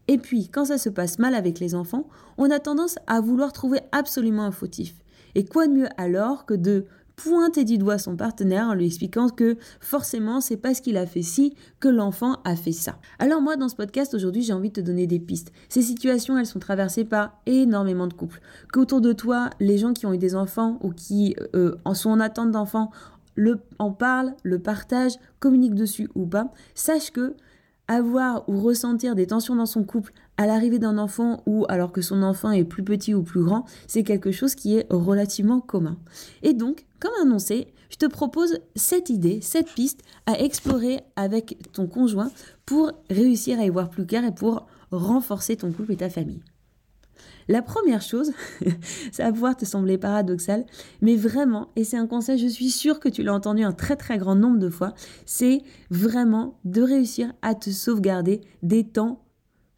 Et 0.07 0.17
puis, 0.17 0.49
quand 0.49 0.65
ça 0.65 0.77
se 0.77 0.89
passe 0.89 1.19
mal 1.19 1.35
avec 1.35 1.59
les 1.59 1.75
enfants, 1.75 2.09
on 2.37 2.51
a 2.51 2.59
tendance 2.59 2.97
à 3.07 3.21
vouloir 3.21 3.53
trouver 3.53 3.79
absolument 3.91 4.43
un 4.43 4.51
fautif. 4.51 4.95
Et 5.35 5.45
quoi 5.45 5.67
de 5.67 5.73
mieux 5.73 5.87
alors 5.97 6.45
que 6.45 6.53
de 6.53 6.85
pointer 7.23 7.65
du 7.65 7.77
doigt 7.77 7.97
son 7.97 8.15
partenaire 8.15 8.67
en 8.67 8.73
lui 8.73 8.87
expliquant 8.87 9.29
que 9.29 9.57
forcément 9.79 10.41
c'est 10.41 10.57
parce 10.57 10.81
qu'il 10.81 10.97
a 10.97 11.05
fait 11.05 11.21
ci 11.21 11.55
que 11.79 11.87
l'enfant 11.87 12.37
a 12.45 12.55
fait 12.55 12.71
ça. 12.71 12.97
Alors 13.19 13.41
moi 13.41 13.57
dans 13.57 13.69
ce 13.69 13.75
podcast 13.75 14.13
aujourd'hui 14.13 14.41
j'ai 14.41 14.53
envie 14.53 14.69
de 14.69 14.75
te 14.75 14.81
donner 14.81 15.07
des 15.07 15.19
pistes. 15.19 15.51
Ces 15.69 15.81
situations 15.81 16.37
elles 16.37 16.45
sont 16.45 16.59
traversées 16.59 17.05
par 17.05 17.39
énormément 17.45 18.07
de 18.07 18.13
couples. 18.13 18.41
Qu'autour 18.73 19.01
de 19.01 19.13
toi 19.13 19.49
les 19.59 19.77
gens 19.77 19.93
qui 19.93 20.05
ont 20.05 20.13
eu 20.13 20.17
des 20.17 20.35
enfants 20.35 20.79
ou 20.81 20.91
qui 20.91 21.35
euh, 21.55 21.75
en 21.85 21.93
sont 21.93 22.09
en 22.09 22.19
attente 22.19 22.51
d'enfants 22.51 22.91
le, 23.35 23.61
en 23.79 23.91
parlent, 23.91 24.35
le 24.43 24.59
partagent, 24.59 25.17
communiquent 25.39 25.75
dessus 25.75 26.09
ou 26.15 26.25
pas, 26.25 26.51
sache 26.75 27.11
que 27.11 27.35
avoir 27.87 28.47
ou 28.47 28.59
ressentir 28.59 29.15
des 29.15 29.27
tensions 29.27 29.55
dans 29.55 29.65
son 29.65 29.83
couple 29.83 30.13
à 30.41 30.47
l'arrivée 30.47 30.79
d'un 30.79 30.97
enfant 30.97 31.43
ou 31.45 31.65
alors 31.69 31.91
que 31.91 32.01
son 32.01 32.23
enfant 32.23 32.49
est 32.49 32.63
plus 32.63 32.83
petit 32.83 33.13
ou 33.13 33.21
plus 33.21 33.43
grand, 33.43 33.65
c'est 33.85 34.01
quelque 34.01 34.31
chose 34.31 34.55
qui 34.55 34.75
est 34.75 34.87
relativement 34.89 35.61
commun. 35.61 35.97
Et 36.41 36.53
donc, 36.53 36.85
comme 36.99 37.11
annoncé, 37.21 37.67
je 37.91 37.97
te 37.97 38.07
propose 38.07 38.57
cette 38.75 39.11
idée, 39.11 39.39
cette 39.41 39.71
piste 39.71 40.01
à 40.25 40.39
explorer 40.39 41.01
avec 41.15 41.59
ton 41.73 41.85
conjoint 41.85 42.31
pour 42.65 42.91
réussir 43.11 43.59
à 43.59 43.65
y 43.65 43.69
voir 43.69 43.91
plus 43.91 44.07
clair 44.07 44.25
et 44.25 44.33
pour 44.33 44.65
renforcer 44.89 45.57
ton 45.57 45.71
couple 45.71 45.91
et 45.91 45.97
ta 45.97 46.09
famille. 46.09 46.41
La 47.47 47.61
première 47.61 48.01
chose, 48.01 48.31
ça 49.11 49.25
va 49.25 49.31
pouvoir 49.31 49.55
te 49.55 49.65
sembler 49.65 49.99
paradoxal, 49.99 50.65
mais 51.01 51.17
vraiment, 51.17 51.69
et 51.75 51.83
c'est 51.83 51.97
un 51.97 52.07
conseil, 52.07 52.39
je 52.39 52.47
suis 52.47 52.71
sûre 52.71 52.99
que 52.99 53.09
tu 53.09 53.21
l'as 53.21 53.33
entendu 53.33 53.61
un 53.61 53.73
très 53.73 53.95
très 53.95 54.17
grand 54.17 54.35
nombre 54.35 54.57
de 54.57 54.69
fois, 54.69 54.95
c'est 55.27 55.61
vraiment 55.91 56.57
de 56.65 56.81
réussir 56.81 57.31
à 57.43 57.53
te 57.53 57.69
sauvegarder 57.69 58.41
des 58.63 58.83
temps 58.83 59.21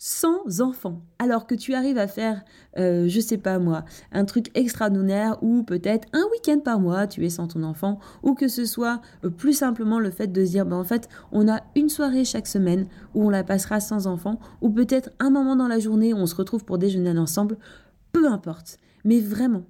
sans 0.05 0.59
enfant, 0.59 1.01
alors 1.17 1.47
que 1.47 1.55
tu 1.55 1.73
arrives 1.73 1.97
à 1.97 2.09
faire, 2.09 2.43
euh, 2.77 3.07
je 3.07 3.21
sais 3.21 3.37
pas 3.37 3.57
moi, 3.57 3.85
un 4.11 4.25
truc 4.25 4.51
extraordinaire 4.53 5.41
ou 5.41 5.63
peut-être 5.63 6.09
un 6.11 6.25
week-end 6.33 6.59
par 6.59 6.81
mois, 6.81 7.07
tu 7.07 7.25
es 7.25 7.29
sans 7.29 7.47
ton 7.47 7.63
enfant, 7.63 8.01
ou 8.21 8.33
que 8.33 8.49
ce 8.49 8.65
soit 8.65 8.99
euh, 9.23 9.29
plus 9.29 9.53
simplement 9.53 9.99
le 9.99 10.11
fait 10.11 10.27
de 10.27 10.43
se 10.43 10.51
dire, 10.51 10.65
ben 10.65 10.75
en 10.75 10.83
fait, 10.83 11.07
on 11.31 11.47
a 11.47 11.61
une 11.77 11.87
soirée 11.87 12.25
chaque 12.25 12.47
semaine 12.47 12.87
où 13.13 13.25
on 13.25 13.29
la 13.29 13.45
passera 13.45 13.79
sans 13.79 14.05
enfant, 14.05 14.41
ou 14.59 14.69
peut-être 14.69 15.09
un 15.19 15.29
moment 15.29 15.55
dans 15.55 15.69
la 15.69 15.79
journée 15.79 16.13
où 16.13 16.17
on 16.17 16.25
se 16.25 16.35
retrouve 16.35 16.65
pour 16.65 16.77
déjeuner 16.77 17.17
ensemble, 17.17 17.57
peu 18.11 18.27
importe. 18.27 18.79
Mais 19.05 19.21
vraiment, 19.21 19.63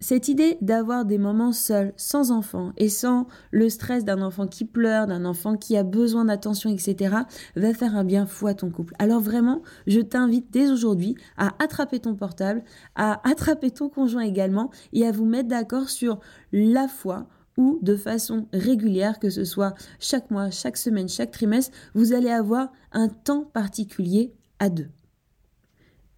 cette 0.00 0.28
idée 0.28 0.58
d'avoir 0.60 1.04
des 1.04 1.18
moments 1.18 1.52
seuls, 1.52 1.92
sans 1.96 2.30
enfant, 2.30 2.72
et 2.76 2.88
sans 2.88 3.26
le 3.50 3.68
stress 3.68 4.04
d'un 4.04 4.22
enfant 4.22 4.46
qui 4.46 4.64
pleure, 4.64 5.06
d'un 5.06 5.24
enfant 5.24 5.56
qui 5.56 5.76
a 5.76 5.82
besoin 5.84 6.26
d'attention, 6.26 6.70
etc., 6.70 7.14
va 7.56 7.74
faire 7.74 7.96
un 7.96 8.04
bien 8.04 8.26
fou 8.26 8.46
à 8.46 8.54
ton 8.54 8.70
couple. 8.70 8.94
Alors 8.98 9.20
vraiment, 9.20 9.62
je 9.86 10.00
t'invite 10.00 10.50
dès 10.50 10.70
aujourd'hui 10.70 11.16
à 11.36 11.54
attraper 11.62 12.00
ton 12.00 12.14
portable, 12.14 12.62
à 12.94 13.20
attraper 13.28 13.70
ton 13.70 13.88
conjoint 13.88 14.22
également, 14.22 14.70
et 14.92 15.06
à 15.06 15.12
vous 15.12 15.24
mettre 15.24 15.48
d'accord 15.48 15.88
sur 15.88 16.20
la 16.52 16.88
fois 16.88 17.26
ou 17.56 17.78
de 17.80 17.96
façon 17.96 18.48
régulière, 18.52 19.18
que 19.18 19.30
ce 19.30 19.44
soit 19.44 19.74
chaque 19.98 20.30
mois, 20.30 20.50
chaque 20.50 20.76
semaine, 20.76 21.08
chaque 21.08 21.30
trimestre, 21.30 21.74
vous 21.94 22.12
allez 22.12 22.30
avoir 22.30 22.70
un 22.92 23.08
temps 23.08 23.44
particulier 23.44 24.34
à 24.58 24.68
deux. 24.68 24.88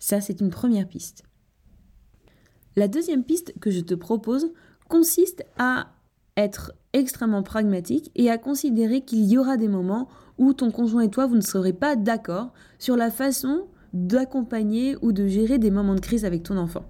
Ça, 0.00 0.20
c'est 0.20 0.40
une 0.40 0.50
première 0.50 0.88
piste. 0.88 1.27
La 2.78 2.86
deuxième 2.86 3.24
piste 3.24 3.54
que 3.58 3.72
je 3.72 3.80
te 3.80 3.94
propose 3.94 4.52
consiste 4.86 5.44
à 5.58 5.88
être 6.36 6.70
extrêmement 6.92 7.42
pragmatique 7.42 8.12
et 8.14 8.30
à 8.30 8.38
considérer 8.38 9.00
qu'il 9.00 9.24
y 9.24 9.36
aura 9.36 9.56
des 9.56 9.66
moments 9.66 10.06
où 10.38 10.52
ton 10.52 10.70
conjoint 10.70 11.02
et 11.02 11.10
toi, 11.10 11.26
vous 11.26 11.34
ne 11.34 11.40
serez 11.40 11.72
pas 11.72 11.96
d'accord 11.96 12.52
sur 12.78 12.96
la 12.96 13.10
façon 13.10 13.66
d'accompagner 13.94 14.96
ou 15.02 15.10
de 15.10 15.26
gérer 15.26 15.58
des 15.58 15.72
moments 15.72 15.96
de 15.96 16.00
crise 16.00 16.24
avec 16.24 16.44
ton 16.44 16.56
enfant. 16.56 16.84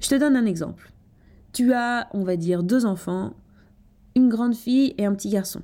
Je 0.00 0.08
te 0.08 0.16
donne 0.16 0.34
un 0.34 0.44
exemple. 0.44 0.92
Tu 1.52 1.72
as, 1.72 2.08
on 2.12 2.24
va 2.24 2.34
dire, 2.34 2.64
deux 2.64 2.84
enfants, 2.84 3.34
une 4.16 4.28
grande 4.28 4.56
fille 4.56 4.92
et 4.98 5.06
un 5.06 5.14
petit 5.14 5.30
garçon. 5.30 5.62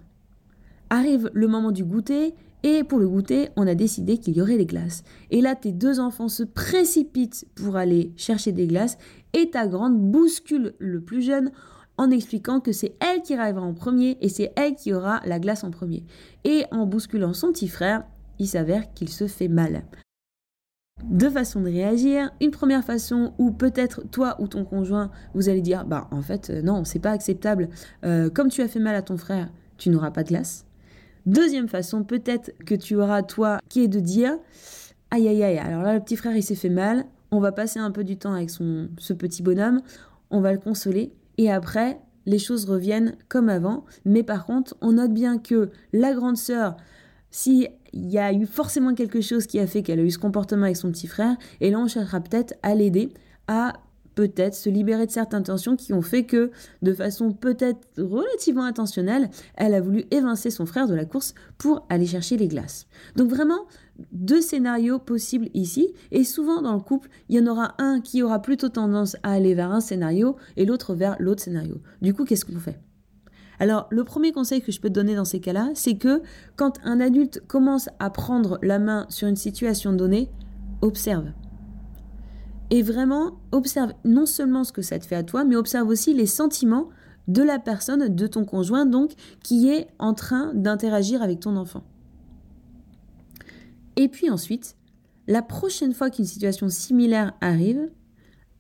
Arrive 0.88 1.32
le 1.34 1.48
moment 1.48 1.72
du 1.72 1.84
goûter 1.84 2.32
et 2.64 2.82
pour 2.82 2.98
le 2.98 3.06
goûter, 3.06 3.50
on 3.56 3.66
a 3.66 3.74
décidé 3.74 4.16
qu'il 4.16 4.34
y 4.36 4.40
aurait 4.40 4.56
des 4.56 4.64
glaces. 4.64 5.04
Et 5.30 5.42
là, 5.42 5.54
tes 5.54 5.70
deux 5.70 6.00
enfants 6.00 6.30
se 6.30 6.42
précipitent 6.42 7.46
pour 7.54 7.76
aller 7.76 8.12
chercher 8.16 8.52
des 8.52 8.66
glaces 8.66 8.96
et 9.34 9.50
ta 9.50 9.66
grande 9.66 10.00
bouscule 10.00 10.74
le 10.78 11.02
plus 11.02 11.20
jeune 11.20 11.52
en 11.98 12.10
expliquant 12.10 12.60
que 12.60 12.72
c'est 12.72 12.96
elle 13.00 13.20
qui 13.20 13.34
arrivera 13.34 13.64
en 13.64 13.74
premier 13.74 14.16
et 14.22 14.30
c'est 14.30 14.50
elle 14.56 14.74
qui 14.74 14.94
aura 14.94 15.20
la 15.26 15.38
glace 15.38 15.62
en 15.62 15.70
premier. 15.70 16.04
Et 16.44 16.64
en 16.70 16.86
bousculant 16.86 17.34
son 17.34 17.52
petit 17.52 17.68
frère, 17.68 18.04
il 18.38 18.48
s'avère 18.48 18.94
qu'il 18.94 19.10
se 19.10 19.26
fait 19.26 19.48
mal. 19.48 19.84
Deux 21.04 21.30
façons 21.30 21.60
de 21.60 21.66
réagir. 21.66 22.30
Une 22.40 22.50
première 22.50 22.82
façon 22.82 23.34
où 23.36 23.50
peut-être 23.50 24.08
toi 24.10 24.36
ou 24.40 24.48
ton 24.48 24.64
conjoint, 24.64 25.10
vous 25.34 25.50
allez 25.50 25.60
dire, 25.60 25.84
bah 25.84 26.08
en 26.10 26.22
fait 26.22 26.48
euh, 26.48 26.62
non, 26.62 26.84
c'est 26.84 26.98
pas 26.98 27.10
acceptable. 27.10 27.68
Euh, 28.06 28.30
comme 28.30 28.48
tu 28.48 28.62
as 28.62 28.68
fait 28.68 28.80
mal 28.80 28.94
à 28.94 29.02
ton 29.02 29.18
frère, 29.18 29.50
tu 29.76 29.90
n'auras 29.90 30.12
pas 30.12 30.22
de 30.22 30.28
glace. 30.28 30.64
Deuxième 31.26 31.68
façon, 31.68 32.04
peut-être 32.04 32.52
que 32.66 32.74
tu 32.74 32.96
auras 32.96 33.22
toi 33.22 33.58
qui 33.68 33.82
est 33.82 33.88
de 33.88 34.00
dire, 34.00 34.36
aïe 35.10 35.28
aïe 35.28 35.42
aïe, 35.42 35.58
alors 35.58 35.82
là 35.82 35.94
le 35.94 36.00
petit 36.00 36.16
frère 36.16 36.36
il 36.36 36.42
s'est 36.42 36.54
fait 36.54 36.68
mal, 36.68 37.06
on 37.30 37.40
va 37.40 37.52
passer 37.52 37.78
un 37.78 37.90
peu 37.90 38.04
du 38.04 38.16
temps 38.16 38.34
avec 38.34 38.50
son, 38.50 38.88
ce 38.98 39.12
petit 39.12 39.42
bonhomme, 39.42 39.80
on 40.30 40.40
va 40.40 40.52
le 40.52 40.58
consoler. 40.58 41.12
Et 41.38 41.50
après 41.50 41.98
les 42.26 42.38
choses 42.38 42.64
reviennent 42.64 43.16
comme 43.28 43.48
avant. 43.48 43.84
Mais 44.04 44.22
par 44.22 44.46
contre, 44.46 44.76
on 44.80 44.92
note 44.92 45.12
bien 45.12 45.38
que 45.38 45.70
la 45.92 46.14
grande 46.14 46.36
sœur, 46.36 46.76
s'il 47.30 47.70
y 47.92 48.18
a 48.18 48.32
eu 48.32 48.46
forcément 48.46 48.94
quelque 48.94 49.20
chose 49.20 49.46
qui 49.46 49.58
a 49.58 49.66
fait 49.66 49.82
qu'elle 49.82 50.00
a 50.00 50.04
eu 50.04 50.10
ce 50.10 50.18
comportement 50.18 50.64
avec 50.64 50.76
son 50.76 50.90
petit 50.90 51.06
frère, 51.06 51.36
et 51.60 51.70
là 51.70 51.78
on 51.78 51.88
cherchera 51.88 52.20
peut-être 52.20 52.54
à 52.62 52.74
l'aider 52.74 53.12
à 53.48 53.74
peut-être 54.14 54.54
se 54.54 54.68
libérer 54.68 55.06
de 55.06 55.10
certaines 55.10 55.42
tensions 55.42 55.76
qui 55.76 55.92
ont 55.92 56.02
fait 56.02 56.24
que, 56.24 56.50
de 56.82 56.92
façon 56.92 57.32
peut-être 57.32 57.80
relativement 57.98 58.64
intentionnelle, 58.64 59.30
elle 59.56 59.74
a 59.74 59.80
voulu 59.80 60.04
évincer 60.10 60.50
son 60.50 60.66
frère 60.66 60.88
de 60.88 60.94
la 60.94 61.04
course 61.04 61.34
pour 61.58 61.86
aller 61.88 62.06
chercher 62.06 62.36
les 62.36 62.48
glaces. 62.48 62.86
Donc 63.16 63.30
vraiment, 63.30 63.66
deux 64.12 64.40
scénarios 64.40 64.98
possibles 64.98 65.48
ici, 65.54 65.92
et 66.10 66.24
souvent 66.24 66.62
dans 66.62 66.74
le 66.74 66.80
couple, 66.80 67.08
il 67.28 67.36
y 67.36 67.40
en 67.40 67.46
aura 67.46 67.74
un 67.78 68.00
qui 68.00 68.22
aura 68.22 68.40
plutôt 68.40 68.68
tendance 68.68 69.16
à 69.22 69.32
aller 69.32 69.54
vers 69.54 69.70
un 69.70 69.80
scénario 69.80 70.36
et 70.56 70.64
l'autre 70.64 70.94
vers 70.94 71.16
l'autre 71.18 71.42
scénario. 71.42 71.80
Du 72.02 72.14
coup, 72.14 72.24
qu'est-ce 72.24 72.44
qu'on 72.44 72.58
fait? 72.58 72.78
Alors, 73.60 73.86
le 73.90 74.02
premier 74.02 74.32
conseil 74.32 74.62
que 74.62 74.72
je 74.72 74.80
peux 74.80 74.88
te 74.88 74.94
donner 74.94 75.14
dans 75.14 75.24
ces 75.24 75.40
cas-là, 75.40 75.70
c'est 75.74 75.96
que 75.96 76.22
quand 76.56 76.78
un 76.82 77.00
adulte 77.00 77.40
commence 77.46 77.88
à 78.00 78.10
prendre 78.10 78.58
la 78.62 78.80
main 78.80 79.06
sur 79.10 79.28
une 79.28 79.36
situation 79.36 79.92
donnée, 79.92 80.28
observe. 80.82 81.26
Et 82.70 82.82
vraiment, 82.82 83.40
observe 83.52 83.92
non 84.04 84.26
seulement 84.26 84.64
ce 84.64 84.72
que 84.72 84.82
ça 84.82 84.98
te 84.98 85.06
fait 85.06 85.16
à 85.16 85.22
toi, 85.22 85.44
mais 85.44 85.56
observe 85.56 85.88
aussi 85.88 86.14
les 86.14 86.26
sentiments 86.26 86.88
de 87.28 87.42
la 87.42 87.58
personne, 87.58 88.14
de 88.14 88.26
ton 88.26 88.44
conjoint, 88.44 88.86
donc, 88.86 89.12
qui 89.42 89.68
est 89.68 89.88
en 89.98 90.14
train 90.14 90.52
d'interagir 90.54 91.22
avec 91.22 91.40
ton 91.40 91.56
enfant. 91.56 91.84
Et 93.96 94.08
puis 94.08 94.30
ensuite, 94.30 94.76
la 95.26 95.42
prochaine 95.42 95.94
fois 95.94 96.10
qu'une 96.10 96.24
situation 96.24 96.68
similaire 96.68 97.32
arrive, 97.40 97.90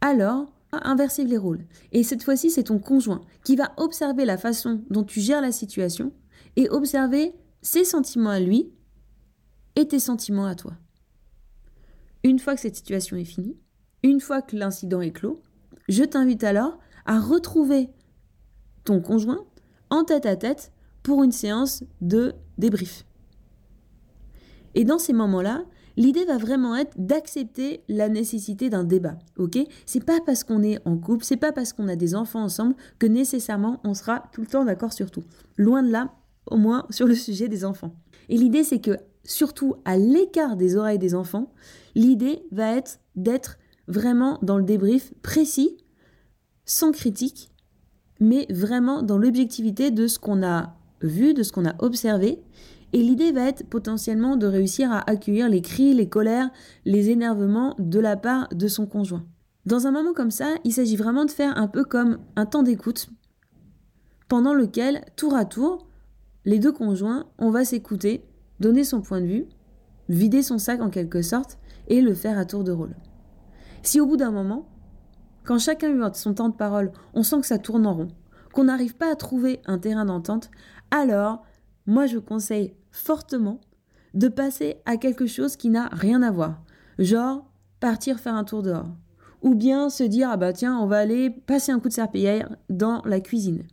alors 0.00 0.54
inverser 0.82 1.24
les 1.24 1.36
rôles. 1.36 1.64
Et 1.92 2.02
cette 2.02 2.22
fois-ci, 2.22 2.50
c'est 2.50 2.64
ton 2.64 2.78
conjoint 2.78 3.20
qui 3.44 3.56
va 3.56 3.72
observer 3.76 4.24
la 4.24 4.38
façon 4.38 4.82
dont 4.90 5.04
tu 5.04 5.20
gères 5.20 5.40
la 5.40 5.52
situation 5.52 6.12
et 6.56 6.68
observer 6.68 7.32
ses 7.62 7.84
sentiments 7.84 8.30
à 8.30 8.40
lui 8.40 8.72
et 9.76 9.86
tes 9.86 9.98
sentiments 9.98 10.46
à 10.46 10.54
toi. 10.54 10.74
Une 12.22 12.38
fois 12.38 12.54
que 12.54 12.60
cette 12.60 12.76
situation 12.76 13.16
est 13.16 13.24
finie, 13.24 13.56
une 14.04 14.20
fois 14.20 14.42
que 14.42 14.54
l'incident 14.54 15.00
est 15.00 15.10
clos, 15.10 15.40
je 15.88 16.04
t'invite 16.04 16.44
alors 16.44 16.78
à 17.06 17.18
retrouver 17.18 17.88
ton 18.84 19.00
conjoint 19.00 19.44
en 19.90 20.04
tête 20.04 20.26
à 20.26 20.36
tête 20.36 20.72
pour 21.02 21.24
une 21.24 21.32
séance 21.32 21.82
de 22.02 22.34
débrief. 22.58 23.06
Et 24.74 24.84
dans 24.84 24.98
ces 24.98 25.14
moments-là, 25.14 25.64
l'idée 25.96 26.26
va 26.26 26.36
vraiment 26.36 26.76
être 26.76 26.92
d'accepter 26.98 27.82
la 27.88 28.10
nécessité 28.10 28.68
d'un 28.68 28.84
débat, 28.84 29.18
ok? 29.38 29.58
C'est 29.86 30.04
pas 30.04 30.20
parce 30.26 30.44
qu'on 30.44 30.62
est 30.62 30.86
en 30.86 30.98
couple, 30.98 31.24
c'est 31.24 31.38
pas 31.38 31.52
parce 31.52 31.72
qu'on 31.72 31.88
a 31.88 31.96
des 31.96 32.14
enfants 32.14 32.42
ensemble 32.42 32.74
que 32.98 33.06
nécessairement 33.06 33.80
on 33.84 33.94
sera 33.94 34.24
tout 34.32 34.42
le 34.42 34.46
temps 34.46 34.66
d'accord 34.66 34.92
sur 34.92 35.10
tout. 35.10 35.24
Loin 35.56 35.82
de 35.82 35.90
là, 35.90 36.12
au 36.46 36.58
moins 36.58 36.86
sur 36.90 37.06
le 37.06 37.14
sujet 37.14 37.48
des 37.48 37.64
enfants. 37.64 37.94
Et 38.28 38.36
l'idée 38.36 38.64
c'est 38.64 38.80
que, 38.80 38.98
surtout 39.24 39.76
à 39.86 39.96
l'écart 39.96 40.56
des 40.56 40.76
oreilles 40.76 40.98
des 40.98 41.14
enfants, 41.14 41.54
l'idée 41.94 42.42
va 42.50 42.76
être 42.76 42.98
d'être 43.16 43.56
vraiment 43.88 44.38
dans 44.42 44.58
le 44.58 44.64
débrief 44.64 45.12
précis, 45.22 45.76
sans 46.64 46.92
critique, 46.92 47.50
mais 48.20 48.46
vraiment 48.50 49.02
dans 49.02 49.18
l'objectivité 49.18 49.90
de 49.90 50.06
ce 50.06 50.18
qu'on 50.18 50.42
a 50.42 50.76
vu, 51.02 51.34
de 51.34 51.42
ce 51.42 51.52
qu'on 51.52 51.66
a 51.66 51.74
observé. 51.80 52.42
Et 52.92 52.98
l'idée 52.98 53.32
va 53.32 53.48
être 53.48 53.68
potentiellement 53.68 54.36
de 54.36 54.46
réussir 54.46 54.92
à 54.92 55.00
accueillir 55.10 55.48
les 55.48 55.62
cris, 55.62 55.94
les 55.94 56.08
colères, 56.08 56.50
les 56.84 57.10
énervements 57.10 57.74
de 57.78 57.98
la 57.98 58.16
part 58.16 58.48
de 58.50 58.68
son 58.68 58.86
conjoint. 58.86 59.26
Dans 59.66 59.86
un 59.86 59.90
moment 59.90 60.12
comme 60.12 60.30
ça, 60.30 60.54
il 60.62 60.72
s'agit 60.72 60.96
vraiment 60.96 61.24
de 61.24 61.30
faire 61.30 61.58
un 61.58 61.68
peu 61.68 61.84
comme 61.84 62.18
un 62.36 62.46
temps 62.46 62.62
d'écoute, 62.62 63.08
pendant 64.28 64.54
lequel, 64.54 65.04
tour 65.16 65.34
à 65.34 65.44
tour, 65.44 65.88
les 66.44 66.58
deux 66.58 66.72
conjoints, 66.72 67.26
on 67.38 67.50
va 67.50 67.64
s'écouter, 67.64 68.24
donner 68.60 68.84
son 68.84 69.00
point 69.00 69.20
de 69.20 69.26
vue, 69.26 69.46
vider 70.08 70.42
son 70.42 70.58
sac 70.58 70.80
en 70.80 70.90
quelque 70.90 71.22
sorte, 71.22 71.58
et 71.88 72.00
le 72.00 72.14
faire 72.14 72.38
à 72.38 72.44
tour 72.44 72.62
de 72.62 72.72
rôle. 72.72 72.94
Si 73.84 74.00
au 74.00 74.06
bout 74.06 74.16
d'un 74.16 74.30
moment, 74.30 74.66
quand 75.44 75.58
chacun 75.58 75.90
eut 75.90 76.02
son 76.14 76.32
temps 76.32 76.48
de 76.48 76.56
parole, 76.56 76.90
on 77.12 77.22
sent 77.22 77.40
que 77.40 77.46
ça 77.46 77.58
tourne 77.58 77.86
en 77.86 77.94
rond, 77.94 78.08
qu'on 78.54 78.64
n'arrive 78.64 78.96
pas 78.96 79.12
à 79.12 79.14
trouver 79.14 79.60
un 79.66 79.78
terrain 79.78 80.06
d'entente, 80.06 80.50
alors 80.90 81.44
moi 81.86 82.06
je 82.06 82.18
conseille 82.18 82.74
fortement 82.90 83.60
de 84.14 84.28
passer 84.28 84.76
à 84.86 84.96
quelque 84.96 85.26
chose 85.26 85.56
qui 85.56 85.68
n'a 85.68 85.88
rien 85.88 86.22
à 86.22 86.30
voir. 86.30 86.62
Genre 86.98 87.44
partir 87.78 88.20
faire 88.20 88.34
un 88.34 88.44
tour 88.44 88.62
dehors. 88.62 88.88
Ou 89.42 89.54
bien 89.54 89.90
se 89.90 90.02
dire 90.02 90.30
ah 90.30 90.38
bah 90.38 90.54
tiens 90.54 90.78
on 90.78 90.86
va 90.86 90.96
aller 90.96 91.28
passer 91.28 91.70
un 91.70 91.78
coup 91.78 91.88
de 91.88 91.94
serpillière 91.94 92.56
dans 92.70 93.02
la 93.04 93.20
cuisine. 93.20 93.64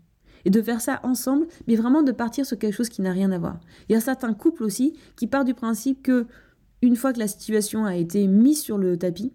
Et 0.44 0.50
de 0.50 0.62
faire 0.62 0.82
ça 0.82 1.00
ensemble, 1.04 1.48
mais 1.68 1.76
vraiment 1.76 2.04
de 2.04 2.12
partir 2.12 2.46
sur 2.46 2.60
quelque 2.60 2.74
chose 2.74 2.90
qui 2.90 3.02
n'a 3.02 3.14
rien 3.14 3.32
à 3.32 3.38
voir. 3.38 3.62
Il 3.88 3.94
y 3.94 3.96
a 3.96 4.02
certains 4.02 4.34
couples 4.34 4.64
aussi 4.64 4.94
qui 5.16 5.28
partent 5.28 5.48
du 5.48 5.54
principe 5.54 6.04
que 6.04 6.28
une 6.82 6.98
fois 6.98 7.14
que 7.14 7.20
la 7.20 7.28
situation 7.28 7.86
a 7.86 7.96
été 7.96 8.28
mise 8.28 8.60
sur 8.60 8.78
le 8.78 8.98
tapis, 8.98 9.32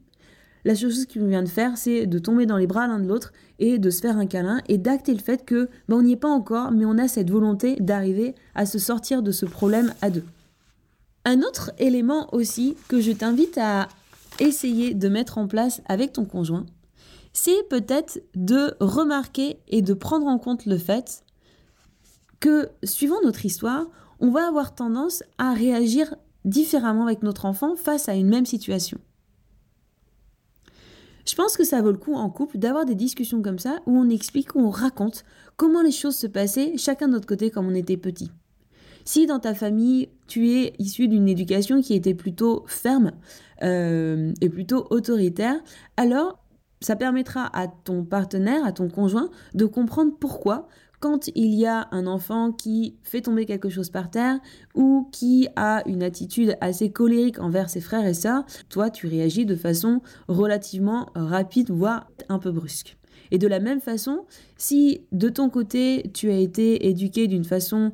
la 0.67 0.75
seule 0.75 0.91
chose 0.91 1.07
qu'il 1.07 1.25
vient 1.25 1.45
de 1.45 1.49
faire, 1.49 1.79
c'est 1.79 2.07
de 2.07 2.19
tomber 2.19 2.45
dans 2.45 2.57
les 2.57 2.67
bras 2.67 2.89
l'un 2.89 2.99
de 2.99 3.07
l'autre 3.07 3.33
et 3.61 3.79
de 3.79 3.89
se 3.89 4.01
faire 4.01 4.19
un 4.19 4.27
câlin 4.27 4.61
et 4.69 4.79
d'acter 4.79 5.15
le 5.15 5.21
fait 5.21 5.45
que 5.45 5.69
ben, 5.89 5.99
on 5.99 6.03
n'y 6.03 6.13
est 6.13 6.17
pas 6.17 6.29
encore, 6.29 6.73
mais 6.73 6.85
on 6.85 6.99
a 6.99 7.07
cette 7.07 7.31
volonté 7.31 7.77
d'arriver 7.77 8.35
à 8.57 8.67
se 8.67 8.81
sortir 8.81 9.23
de 9.23 9.31
ce 9.31 9.47
problème 9.47 9.95
à 10.03 10.11
deux. 10.11 10.25
Un 11.25 11.43
autre 11.43 11.71
élément 11.79 12.35
aussi 12.35 12.77
que 12.89 13.01
je 13.01 13.13
t'invite 13.13 13.57
à 13.59 13.87
essayer 14.41 14.93
de 14.93 15.09
mettre 15.09 15.39
en 15.39 15.47
place 15.47 15.83
avec 15.87 16.13
ton 16.13 16.25
conjoint, 16.25 16.67
c'est 17.33 17.63
peut-être 17.71 18.19
de 18.35 18.75
remarquer 18.81 19.61
et 19.69 19.83
de 19.83 19.95
prendre 19.95 20.27
en 20.27 20.39
compte 20.39 20.67
le 20.67 20.79
fait 20.79 21.23
que, 22.41 22.71
suivant 22.83 23.23
notre 23.23 23.47
histoire, 23.47 23.87
on 24.19 24.31
va 24.31 24.49
avoir 24.49 24.75
tendance 24.75 25.23
à 25.39 25.55
réagir 25.55 26.17
différemment 26.45 27.05
avec 27.05 27.23
notre 27.23 27.45
enfant 27.45 27.77
face 27.77 28.09
à 28.09 28.15
une 28.15 28.29
même 28.29 28.47
situation. 28.47 28.99
Je 31.29 31.35
pense 31.35 31.57
que 31.57 31.65
ça 31.65 31.83
vaut 31.83 31.91
le 31.91 31.99
coup 31.99 32.15
en 32.15 32.31
couple 32.31 32.59
d'avoir 32.59 32.85
des 32.85 32.95
discussions 32.95 33.43
comme 33.43 33.59
ça 33.59 33.81
où 33.87 33.99
on 33.99 34.09
explique, 34.09 34.55
où 34.55 34.61
on 34.61 34.71
raconte 34.71 35.25
comment 35.57 35.83
les 35.83 35.91
choses 35.91 36.17
se 36.17 36.27
passaient 36.27 36.77
chacun 36.77 37.09
de 37.09 37.13
notre 37.13 37.27
côté 37.27 37.51
quand 37.51 37.65
on 37.65 37.75
était 37.75 37.97
petit. 37.97 38.31
Si 39.05 39.27
dans 39.27 39.39
ta 39.39 39.55
famille, 39.55 40.09
tu 40.27 40.51
es 40.51 40.75
issu 40.79 41.09
d'une 41.09 41.29
éducation 41.29 41.81
qui 41.81 41.95
était 41.95 42.15
plutôt 42.15 42.65
ferme 42.67 43.13
euh, 43.63 44.33
et 44.41 44.49
plutôt 44.49 44.87
autoritaire, 44.91 45.57
alors 45.97 46.39
ça 46.81 46.97
permettra 46.97 47.51
à 47.57 47.69
ton 47.69 48.05
partenaire, 48.05 48.65
à 48.65 48.73
ton 48.73 48.89
conjoint, 48.89 49.31
de 49.55 49.65
comprendre 49.65 50.13
pourquoi 50.19 50.69
quand 51.01 51.29
il 51.35 51.55
y 51.55 51.67
a 51.67 51.89
un 51.91 52.07
enfant 52.07 52.53
qui 52.53 52.97
fait 53.03 53.23
tomber 53.23 53.47
quelque 53.47 53.69
chose 53.69 53.91
par 53.91 54.11
terre 54.11 54.39
ou 54.75 55.09
qui 55.13 55.49
a 55.57 55.83
une 55.87 56.03
attitude 56.03 56.57
assez 56.61 56.91
colérique 56.91 57.39
envers 57.39 57.71
ses 57.71 57.81
frères 57.81 58.07
et 58.07 58.15
sœurs, 58.15 58.45
toi 58.69 58.91
tu 58.91 59.07
réagis 59.07 59.47
de 59.47 59.57
façon 59.57 60.01
relativement 60.29 61.11
rapide, 61.15 61.71
voire 61.71 62.11
un 62.29 62.39
peu 62.39 62.51
brusque. 62.51 62.97
Et 63.31 63.39
de 63.39 63.49
la 63.49 63.61
même 63.61 63.81
façon, 63.81 64.25
si 64.57 65.03
de 65.13 65.29
ton 65.29 65.51
côté 65.51 66.11
tu 66.15 66.31
as 66.31 66.39
été 66.39 66.89
éduqué 66.89 67.27
d'une 67.27 67.45
façon 67.45 67.93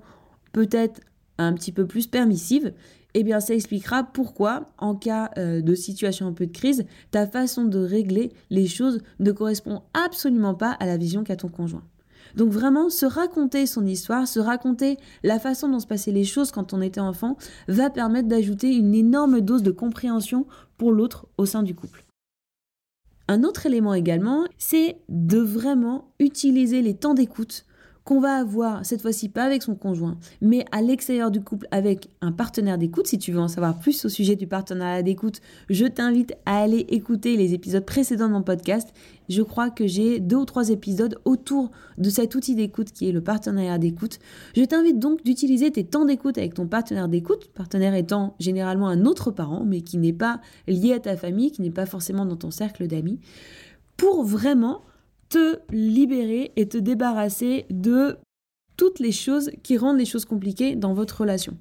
peut-être 0.52 1.00
un 1.38 1.54
petit 1.54 1.72
peu 1.72 1.86
plus 1.86 2.06
permissive, 2.06 2.72
eh 3.14 3.24
bien 3.24 3.40
ça 3.40 3.54
expliquera 3.54 4.04
pourquoi, 4.04 4.66
en 4.78 4.94
cas 4.94 5.30
euh, 5.38 5.60
de 5.60 5.74
situation 5.74 6.26
un 6.26 6.32
peu 6.32 6.46
de 6.46 6.52
crise, 6.52 6.84
ta 7.10 7.26
façon 7.26 7.64
de 7.64 7.78
régler 7.78 8.32
les 8.50 8.66
choses 8.66 9.00
ne 9.18 9.32
correspond 9.32 9.82
absolument 9.94 10.54
pas 10.54 10.70
à 10.72 10.86
la 10.86 10.96
vision 10.96 11.24
qu'a 11.24 11.36
ton 11.36 11.48
conjoint. 11.48 11.84
Donc 12.36 12.50
vraiment, 12.50 12.90
se 12.90 13.06
raconter 13.06 13.66
son 13.66 13.86
histoire, 13.86 14.26
se 14.26 14.40
raconter 14.40 14.98
la 15.22 15.38
façon 15.38 15.68
dont 15.68 15.80
se 15.80 15.86
passaient 15.86 16.12
les 16.12 16.24
choses 16.24 16.50
quand 16.50 16.72
on 16.72 16.80
était 16.80 17.00
enfant, 17.00 17.36
va 17.68 17.90
permettre 17.90 18.28
d'ajouter 18.28 18.74
une 18.74 18.94
énorme 18.94 19.40
dose 19.40 19.62
de 19.62 19.70
compréhension 19.70 20.46
pour 20.78 20.92
l'autre 20.92 21.26
au 21.38 21.46
sein 21.46 21.62
du 21.62 21.74
couple. 21.74 22.04
Un 23.28 23.44
autre 23.44 23.66
élément 23.66 23.94
également, 23.94 24.44
c'est 24.58 24.98
de 25.08 25.38
vraiment 25.38 26.12
utiliser 26.18 26.82
les 26.82 26.94
temps 26.94 27.14
d'écoute 27.14 27.64
qu'on 28.04 28.20
va 28.20 28.36
avoir 28.36 28.84
cette 28.84 29.02
fois-ci 29.02 29.28
pas 29.28 29.44
avec 29.44 29.62
son 29.62 29.74
conjoint, 29.74 30.18
mais 30.40 30.64
à 30.72 30.82
l'extérieur 30.82 31.30
du 31.30 31.40
couple 31.40 31.68
avec 31.70 32.08
un 32.20 32.32
partenaire 32.32 32.78
d'écoute. 32.78 33.06
Si 33.06 33.18
tu 33.18 33.32
veux 33.32 33.38
en 33.38 33.48
savoir 33.48 33.78
plus 33.78 34.04
au 34.04 34.08
sujet 34.08 34.34
du 34.34 34.46
partenariat 34.46 35.02
d'écoute, 35.02 35.40
je 35.70 35.86
t'invite 35.86 36.34
à 36.44 36.60
aller 36.62 36.86
écouter 36.88 37.36
les 37.36 37.54
épisodes 37.54 37.84
précédents 37.84 38.28
de 38.28 38.32
mon 38.32 38.42
podcast. 38.42 38.92
Je 39.28 39.42
crois 39.42 39.70
que 39.70 39.86
j'ai 39.86 40.18
deux 40.18 40.36
ou 40.36 40.44
trois 40.44 40.70
épisodes 40.70 41.18
autour 41.24 41.70
de 41.96 42.10
cet 42.10 42.34
outil 42.34 42.54
d'écoute 42.54 42.92
qui 42.92 43.08
est 43.08 43.12
le 43.12 43.20
partenariat 43.20 43.78
d'écoute. 43.78 44.18
Je 44.56 44.64
t'invite 44.64 44.98
donc 44.98 45.22
d'utiliser 45.24 45.70
tes 45.70 45.84
temps 45.84 46.04
d'écoute 46.04 46.38
avec 46.38 46.54
ton 46.54 46.66
partenaire 46.66 47.08
d'écoute, 47.08 47.50
partenaire 47.54 47.94
étant 47.94 48.34
généralement 48.40 48.88
un 48.88 49.06
autre 49.06 49.30
parent, 49.30 49.64
mais 49.64 49.82
qui 49.82 49.98
n'est 49.98 50.12
pas 50.12 50.40
lié 50.66 50.94
à 50.94 50.98
ta 50.98 51.16
famille, 51.16 51.52
qui 51.52 51.62
n'est 51.62 51.70
pas 51.70 51.86
forcément 51.86 52.26
dans 52.26 52.36
ton 52.36 52.50
cercle 52.50 52.88
d'amis, 52.88 53.20
pour 53.96 54.24
vraiment 54.24 54.82
te 55.32 55.60
libérer 55.70 56.52
et 56.56 56.68
te 56.68 56.76
débarrasser 56.76 57.64
de 57.70 58.18
toutes 58.76 58.98
les 58.98 59.12
choses 59.12 59.50
qui 59.62 59.78
rendent 59.78 59.98
les 59.98 60.04
choses 60.04 60.26
compliquées 60.26 60.76
dans 60.76 60.92
votre 60.92 61.22
relation. 61.22 61.56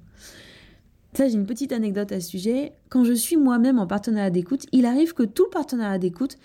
Ça, 1.14 1.26
j'ai 1.26 1.34
une 1.34 1.46
petite 1.46 1.72
anecdote 1.72 2.12
à 2.12 2.20
ce 2.20 2.28
sujet. 2.28 2.72
Quand 2.90 3.04
je 3.04 3.14
suis 3.14 3.36
moi-même 3.36 3.78
en 3.78 3.86
partenariat 3.86 4.30
d'écoute, 4.30 4.66
il 4.72 4.84
arrive 4.84 5.14
que 5.14 5.22
tout 5.22 5.48
partenariat 5.50 5.98
d'écoute 5.98 6.36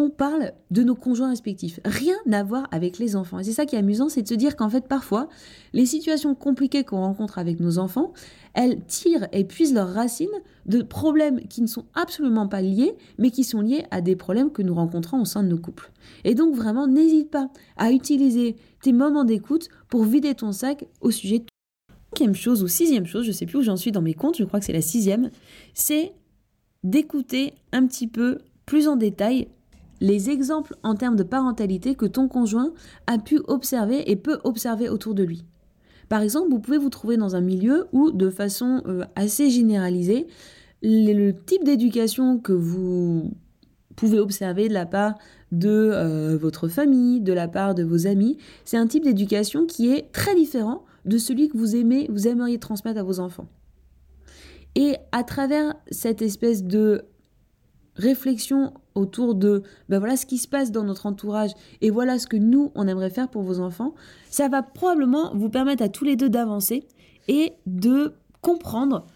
on 0.00 0.08
parle 0.08 0.52
de 0.70 0.82
nos 0.82 0.94
conjoints 0.94 1.28
respectifs. 1.28 1.78
Rien 1.84 2.16
à 2.32 2.42
voir 2.42 2.66
avec 2.70 2.98
les 2.98 3.16
enfants. 3.16 3.38
Et 3.38 3.44
c'est 3.44 3.52
ça 3.52 3.66
qui 3.66 3.76
est 3.76 3.78
amusant, 3.78 4.08
c'est 4.08 4.22
de 4.22 4.28
se 4.28 4.34
dire 4.34 4.56
qu'en 4.56 4.70
fait, 4.70 4.88
parfois, 4.88 5.28
les 5.74 5.84
situations 5.84 6.34
compliquées 6.34 6.84
qu'on 6.84 7.00
rencontre 7.00 7.38
avec 7.38 7.60
nos 7.60 7.78
enfants, 7.78 8.12
elles 8.54 8.82
tirent 8.86 9.28
et 9.32 9.44
puisent 9.44 9.74
leurs 9.74 9.92
racines 9.92 10.28
de 10.64 10.82
problèmes 10.82 11.40
qui 11.48 11.60
ne 11.60 11.66
sont 11.66 11.84
absolument 11.94 12.48
pas 12.48 12.62
liés, 12.62 12.94
mais 13.18 13.30
qui 13.30 13.44
sont 13.44 13.60
liés 13.60 13.84
à 13.90 14.00
des 14.00 14.16
problèmes 14.16 14.50
que 14.50 14.62
nous 14.62 14.74
rencontrons 14.74 15.20
au 15.20 15.26
sein 15.26 15.42
de 15.42 15.48
nos 15.48 15.58
couples. 15.58 15.92
Et 16.24 16.34
donc, 16.34 16.54
vraiment, 16.54 16.86
n'hésite 16.86 17.30
pas 17.30 17.50
à 17.76 17.92
utiliser 17.92 18.56
tes 18.82 18.92
moments 18.92 19.24
d'écoute 19.24 19.68
pour 19.88 20.04
vider 20.04 20.34
ton 20.34 20.52
sac 20.52 20.86
au 21.02 21.10
sujet 21.10 21.40
de 21.40 21.44
Cinquième 22.12 22.34
chose 22.34 22.64
ou 22.64 22.68
sixième 22.68 23.06
chose, 23.06 23.24
je 23.24 23.30
sais 23.30 23.46
plus 23.46 23.58
où 23.58 23.62
j'en 23.62 23.76
suis 23.76 23.92
dans 23.92 24.02
mes 24.02 24.14
comptes, 24.14 24.36
je 24.36 24.42
crois 24.42 24.58
que 24.58 24.66
c'est 24.66 24.72
la 24.72 24.80
sixième, 24.80 25.30
c'est 25.74 26.12
d'écouter 26.82 27.54
un 27.70 27.86
petit 27.86 28.08
peu 28.08 28.38
plus 28.66 28.88
en 28.88 28.96
détail 28.96 29.46
les 30.00 30.30
exemples 30.30 30.74
en 30.82 30.94
termes 30.94 31.16
de 31.16 31.22
parentalité 31.22 31.94
que 31.94 32.06
ton 32.06 32.28
conjoint 32.28 32.72
a 33.06 33.18
pu 33.18 33.40
observer 33.46 34.10
et 34.10 34.16
peut 34.16 34.40
observer 34.44 34.88
autour 34.88 35.14
de 35.14 35.22
lui. 35.22 35.44
Par 36.08 36.22
exemple, 36.22 36.50
vous 36.50 36.58
pouvez 36.58 36.78
vous 36.78 36.90
trouver 36.90 37.16
dans 37.16 37.36
un 37.36 37.40
milieu 37.40 37.86
où, 37.92 38.10
de 38.10 38.30
façon 38.30 38.82
euh, 38.86 39.04
assez 39.14 39.48
généralisée, 39.48 40.26
le, 40.82 41.32
type 41.32 41.64
d'éducation 41.64 42.38
que 42.38 42.52
vous 42.52 43.30
pouvez 43.94 44.18
observer 44.18 44.68
de 44.68 44.74
la 44.74 44.86
part 44.86 45.14
de 45.52 45.68
euh, 45.68 46.36
votre 46.36 46.68
famille, 46.68 47.20
de 47.20 47.32
la 47.32 47.48
part 47.48 47.74
de 47.74 47.84
vos 47.84 48.06
amis, 48.06 48.38
c'est 48.64 48.76
un 48.76 48.86
type 48.86 49.04
d'éducation 49.04 49.66
qui 49.66 49.92
est 49.92 50.10
très 50.10 50.34
différent 50.34 50.84
de 51.04 51.18
celui 51.18 51.48
que 51.48 51.56
vous 51.56 51.76
aimez, 51.76 52.08
vous 52.10 52.26
aimeriez 52.26 52.58
transmettre 52.58 52.98
à 52.98 53.02
vos 53.02 53.20
enfants. 53.20 53.46
Et 54.74 54.96
à 55.12 55.24
travers 55.24 55.74
cette 55.90 56.22
espèce 56.22 56.64
de 56.64 57.02
réflexion 57.96 58.72
autour 58.94 59.34
de 59.34 59.62
ben 59.88 59.98
voilà 59.98 60.16
ce 60.16 60.26
qui 60.26 60.38
se 60.38 60.48
passe 60.48 60.70
dans 60.72 60.84
notre 60.84 61.06
entourage 61.06 61.50
et 61.80 61.90
voilà 61.90 62.18
ce 62.18 62.26
que 62.26 62.36
nous 62.36 62.70
on 62.74 62.86
aimerait 62.86 63.10
faire 63.10 63.28
pour 63.28 63.42
vos 63.42 63.60
enfants, 63.60 63.94
ça 64.30 64.48
va 64.48 64.62
probablement 64.62 65.34
vous 65.34 65.50
permettre 65.50 65.82
à 65.82 65.88
tous 65.88 66.04
les 66.04 66.16
deux 66.16 66.28
d'avancer 66.28 66.86
et 67.28 67.52
de 67.66 68.14
comprendre 68.40 69.06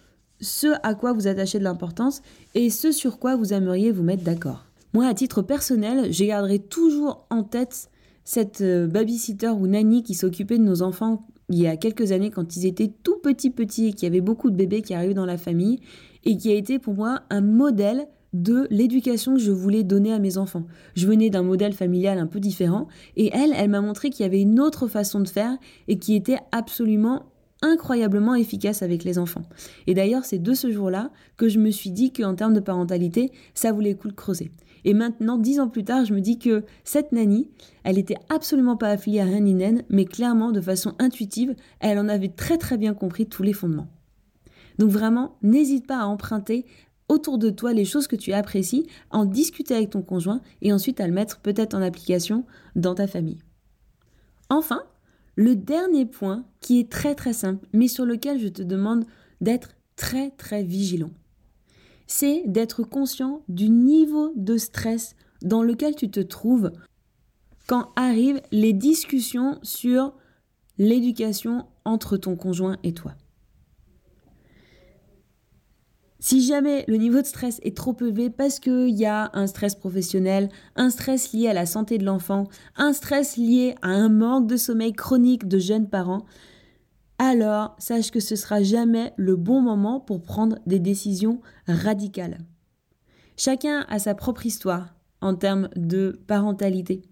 ce 0.41 0.69
à 0.83 0.95
quoi 0.95 1.13
vous 1.13 1.27
attachez 1.27 1.59
de 1.59 1.65
l'importance 1.65 2.23
et 2.55 2.71
ce 2.71 2.93
sur 2.93 3.19
quoi 3.19 3.37
vous 3.37 3.53
aimeriez 3.53 3.91
vous 3.91 4.03
mettre 4.03 4.25
d'accord. 4.25 4.67
Moi, 4.93 5.07
à 5.07 5.15
titre 5.15 5.43
personnel, 5.43 6.13
je 6.13 6.25
garderai 6.25 6.61
toujours 6.61 7.27
en 7.31 7.43
tête 7.43 7.91
cette 8.23 8.61
euh, 8.61 8.87
babysitter 8.87 9.49
ou 9.49 9.67
nanny 9.67 10.03
qui 10.03 10.15
s'occupait 10.15 10.59
de 10.59 10.63
nos 10.63 10.83
enfants 10.83 11.27
il 11.51 11.59
y 11.59 11.67
a 11.67 11.77
quelques 11.77 12.13
années 12.13 12.31
quand 12.31 12.57
ils 12.57 12.67
étaient 12.67 12.93
tout 13.03 13.19
petits 13.19 13.51
petits 13.51 13.89
et 13.89 13.93
qu'il 13.93 14.05
y 14.05 14.07
avait 14.07 14.21
beaucoup 14.21 14.51
de 14.51 14.57
bébés 14.57 14.83
qui 14.83 14.95
arrivaient 14.95 15.15
dans 15.15 15.27
la 15.27 15.37
famille 15.37 15.81
et 16.25 16.37
qui 16.37 16.51
a 16.51 16.55
été 16.55 16.79
pour 16.79 16.95
moi 16.95 17.21
un 17.29 17.43
modèle 17.43 18.07
de 18.35 18.67
l'éducation 18.71 19.35
que 19.35 19.41
je 19.41 19.53
voulais 19.53 19.85
donner 19.85 20.13
à 20.13 20.19
mes 20.19 20.37
enfants. 20.37 20.65
Je 20.95 21.07
venais 21.07 21.31
d'un 21.31 21.43
modèle 21.43 21.73
familial 21.73 22.19
un 22.19 22.27
peu 22.27 22.41
différent 22.41 22.89
et 23.17 23.31
elle, 23.33 23.55
elle 23.57 23.71
m'a 23.71 23.81
montré 23.81 24.11
qu'il 24.11 24.25
y 24.25 24.27
avait 24.27 24.43
une 24.43 24.61
autre 24.61 24.89
façon 24.89 25.21
de 25.21 25.29
faire 25.29 25.57
et 25.89 25.99
qui 25.99 26.15
était 26.15 26.39
absolument 26.53 27.27
incroyablement 27.63 28.35
efficace 28.35 28.83
avec 28.83 29.05
les 29.05 29.19
enfants. 29.19 29.45
Et 29.87 29.95
d'ailleurs, 29.95 30.25
c'est 30.25 30.43
de 30.43 30.53
ce 30.53 30.71
jour-là 30.71 31.11
que 31.37 31.49
je 31.49 31.59
me 31.59 31.71
suis 31.71 31.91
dit 31.91 32.13
qu'en 32.13 32.35
termes 32.35 32.53
de 32.53 32.61
parentalité, 32.61 33.33
ça 33.55 33.73
voulait 33.73 33.93
le 33.93 33.97
coup 33.97 34.09
de 34.09 34.13
creuser. 34.13 34.51
Et 34.85 34.93
maintenant, 34.93 35.39
dix 35.39 35.61
ans 35.61 35.69
plus 35.69 35.85
tard, 35.85 36.05
je 36.05 36.13
me 36.13 36.21
dis 36.21 36.39
que 36.39 36.65
cette 36.83 37.13
nanny, 37.13 37.49
elle 37.85 37.99
était 37.99 38.19
absolument 38.29 38.77
pas 38.77 38.89
affiliée 38.89 39.21
à 39.21 39.25
Haninen, 39.25 39.83
mais 39.89 40.05
clairement, 40.05 40.53
de 40.53 40.61
façon 40.61 40.95
intuitive, 40.99 41.55
elle 41.81 41.99
en 41.99 42.09
avait 42.09 42.29
très 42.29 42.59
très 42.59 42.77
bien 42.77 42.93
compris 42.93 43.27
tous 43.27 43.43
les 43.43 43.55
fondements. 43.55 43.89
Donc 44.79 44.91
vraiment, 44.91 45.37
n'hésite 45.43 45.87
pas 45.87 46.01
à 46.01 46.07
emprunter 46.07 46.67
autour 47.09 47.39
de 47.39 47.51
toi 47.51 47.73
les 47.73 47.85
choses 47.85 48.07
que 48.07 48.17
tu 48.17 48.33
apprécies, 48.33 48.87
en 49.11 49.25
discuter 49.25 49.75
avec 49.75 49.91
ton 49.91 50.03
conjoint 50.03 50.41
et 50.63 50.73
ensuite 50.73 51.01
à 51.01 51.07
le 51.07 51.13
mettre 51.13 51.41
peut-être 51.41 51.75
en 51.75 51.83
application 51.83 52.45
dans 52.77 52.95
ta 52.95 53.07
famille. 53.07 53.39
Enfin, 54.49 54.83
le 55.37 55.57
dernier 55.57 56.07
point 56.07 56.45
qui 56.61 56.79
est 56.79 56.91
très 56.91 57.15
très 57.15 57.33
simple, 57.33 57.67
mais 57.73 57.89
sur 57.89 58.05
lequel 58.05 58.39
je 58.39 58.49
te 58.49 58.63
demande 58.63 59.05
d'être 59.41 59.75
très 59.97 60.31
très 60.31 60.63
vigilant, 60.63 61.11
c'est 62.07 62.43
d'être 62.47 62.83
conscient 62.83 63.43
du 63.49 63.69
niveau 63.69 64.33
de 64.37 64.57
stress 64.57 65.17
dans 65.43 65.63
lequel 65.63 65.95
tu 65.95 66.11
te 66.11 66.21
trouves 66.21 66.71
quand 67.67 67.91
arrivent 67.97 68.43
les 68.53 68.73
discussions 68.73 69.59
sur 69.63 70.15
l'éducation 70.79 71.67
entre 71.85 72.17
ton 72.17 72.37
conjoint 72.37 72.77
et 72.83 72.93
toi. 72.93 73.15
Si 76.27 76.41
jamais 76.41 76.87
le 76.89 76.97
niveau 76.97 77.21
de 77.21 77.27
stress 77.27 77.61
est 77.65 77.77
trop 77.77 77.95
élevé 78.01 78.31
parce 78.31 78.59
qu'il 78.59 78.99
y 78.99 79.05
a 79.05 79.29
un 79.35 79.47
stress 79.47 79.75
professionnel, 79.75 80.49
un 80.75 80.89
stress 80.89 81.35
lié 81.35 81.49
à 81.49 81.53
la 81.53 81.67
santé 81.67 81.99
de 81.99 82.07
l'enfant, 82.07 82.49
un 82.77 82.95
stress 82.95 83.37
lié 83.37 83.75
à 83.83 83.89
un 83.89 84.09
manque 84.09 84.47
de 84.47 84.57
sommeil 84.57 84.95
chronique 84.95 85.47
de 85.47 85.59
jeunes 85.59 85.87
parents, 85.87 86.25
alors 87.19 87.77
sache 87.79 88.11
que 88.11 88.21
ce 88.21 88.37
sera 88.37 88.63
jamais 88.63 89.13
le 89.19 89.37
bon 89.37 89.61
moment 89.61 90.01
pour 90.01 90.23
prendre 90.23 90.59
des 90.65 90.79
décisions 90.79 91.43
radicales. 91.67 92.39
Chacun 93.37 93.85
a 93.91 93.99
sa 93.99 94.15
propre 94.15 94.47
histoire 94.47 94.95
en 95.21 95.35
termes 95.35 95.69
de 95.77 96.19
parentalité. 96.27 97.03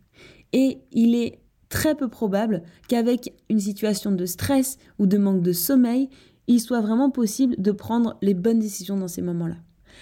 Et 0.55 0.85
il 0.91 1.15
est 1.15 1.43
très 1.69 1.95
peu 1.95 2.09
probable 2.09 2.63
qu'avec 2.89 3.35
une 3.51 3.61
situation 3.61 4.11
de 4.11 4.25
stress 4.25 4.79
ou 4.99 5.07
de 5.07 5.19
manque 5.19 5.43
de 5.43 5.53
sommeil, 5.53 6.09
il 6.47 6.61
soit 6.61 6.81
vraiment 6.81 7.11
possible 7.11 7.57
de 7.59 7.73
prendre 7.73 8.17
les 8.23 8.35
bonnes 8.35 8.59
décisions 8.59 8.97
dans 8.97 9.09
ces 9.09 9.23
moments-là. 9.23 9.57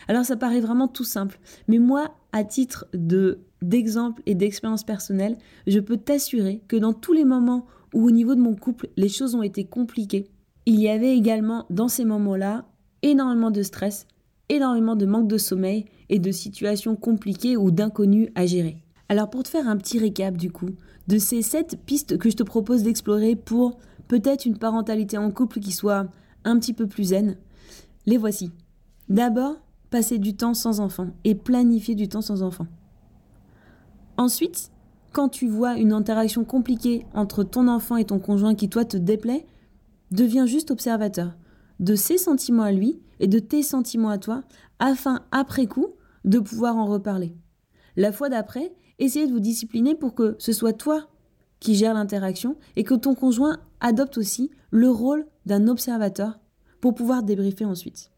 Alors 0.09 0.25
ça 0.25 0.37
paraît 0.37 0.61
vraiment 0.61 0.89
tout 0.89 1.05
simple, 1.05 1.39
mais 1.69 1.79
moi, 1.79 2.15
à 2.33 2.45
titre 2.45 2.87
de 2.95 3.41
d'exemple 3.63 4.23
et 4.25 4.35
d'expérience 4.35 4.85
personnelle, 4.85 5.37
je 5.67 5.81
peux 5.81 5.99
t'assurer 5.99 6.63
que 6.67 6.77
dans 6.77 6.95
tous 6.95 7.13
les 7.13 7.27
moments 7.27 7.67
où 7.93 8.07
au 8.07 8.11
niveau 8.11 8.35
de 8.35 8.41
mon 8.41 8.55
couple, 8.55 8.89
les 8.97 9.11
choses 9.11 9.35
ont 9.35 9.43
été 9.43 9.65
compliquées, 9.65 10.29
il 10.65 10.81
y 10.81 10.89
avait 10.89 11.15
également 11.15 11.67
dans 11.69 11.89
ces 11.89 12.07
moments-là 12.07 12.65
énormément 13.03 13.51
de 13.51 13.63
stress, 13.63 14.07
énormément 14.49 14.97
de 14.97 15.07
manque 15.07 15.29
de 15.29 15.37
sommeil 15.37 15.85
et 16.09 16.19
de 16.19 16.31
situations 16.31 16.97
compliquées 16.97 17.57
ou 17.57 17.71
d'inconnus 17.71 18.31
à 18.35 18.47
gérer. 18.47 18.79
Alors 19.09 19.29
pour 19.29 19.43
te 19.43 19.49
faire 19.49 19.69
un 19.69 19.77
petit 19.77 19.99
récap 19.99 20.37
du 20.37 20.51
coup, 20.51 20.71
de 21.09 21.19
ces 21.19 21.43
sept 21.43 21.79
pistes 21.85 22.17
que 22.17 22.31
je 22.31 22.37
te 22.37 22.43
propose 22.43 22.83
d'explorer 22.83 23.37
pour 23.37 23.79
peut-être 24.09 24.47
une 24.47 24.59
parentalité 24.59 25.19
en 25.19 25.31
couple 25.31 25.61
qui 25.61 25.73
soit 25.73 26.07
un 26.45 26.59
petit 26.59 26.73
peu 26.73 26.87
plus 26.87 27.05
zen, 27.05 27.37
les 28.07 28.17
voici. 28.17 28.51
D'abord, 29.09 29.57
passer 29.91 30.19
du 30.19 30.35
temps 30.35 30.55
sans 30.55 30.81
enfant 30.81 31.09
et 31.25 31.35
planifier 31.35 31.95
du 31.95 32.09
temps 32.09 32.23
sans 32.23 32.43
enfant. 32.43 32.67
Ensuite, 34.17 34.71
quand 35.13 35.29
tu 35.29 35.49
vois 35.49 35.77
une 35.77 35.93
interaction 35.93 36.45
compliquée 36.45 37.07
entre 37.15 37.43
ton 37.43 37.69
enfant 37.69 37.97
et 37.97 38.05
ton 38.05 38.19
conjoint 38.19 38.55
qui 38.55 38.69
toi 38.69 38.85
te 38.85 38.97
déplaît, 38.97 39.47
deviens 40.11 40.47
juste 40.47 40.71
observateur 40.71 41.37
de 41.81 41.95
ses 41.95 42.19
sentiments 42.19 42.63
à 42.63 42.73
lui 42.73 43.01
et 43.19 43.27
de 43.27 43.39
tes 43.39 43.63
sentiments 43.63 44.11
à 44.11 44.19
toi, 44.19 44.43
afin 44.79 45.21
après 45.33 45.67
coup 45.67 45.89
de 46.25 46.39
pouvoir 46.39 46.77
en 46.77 46.87
reparler. 46.87 47.35
La 47.97 48.13
fois 48.13 48.29
d'après, 48.29 48.73
essayez 48.99 49.27
de 49.27 49.33
vous 49.33 49.41
discipliner 49.41 49.95
pour 49.95 50.15
que 50.15 50.37
ce 50.39 50.53
soit 50.53 50.73
toi 50.73 51.09
qui 51.59 51.75
gère 51.75 51.95
l'interaction 51.95 52.57
et 52.77 52.85
que 52.85 52.95
ton 52.95 53.15
conjoint 53.15 53.59
adopte 53.81 54.19
aussi 54.19 54.51
le 54.71 54.91
rôle 54.91 55.27
d'un 55.47 55.69
observateur 55.69 56.39
pour 56.81 56.95
pouvoir 56.95 57.23
débriefer 57.23 57.65
ensuite. 57.65 58.11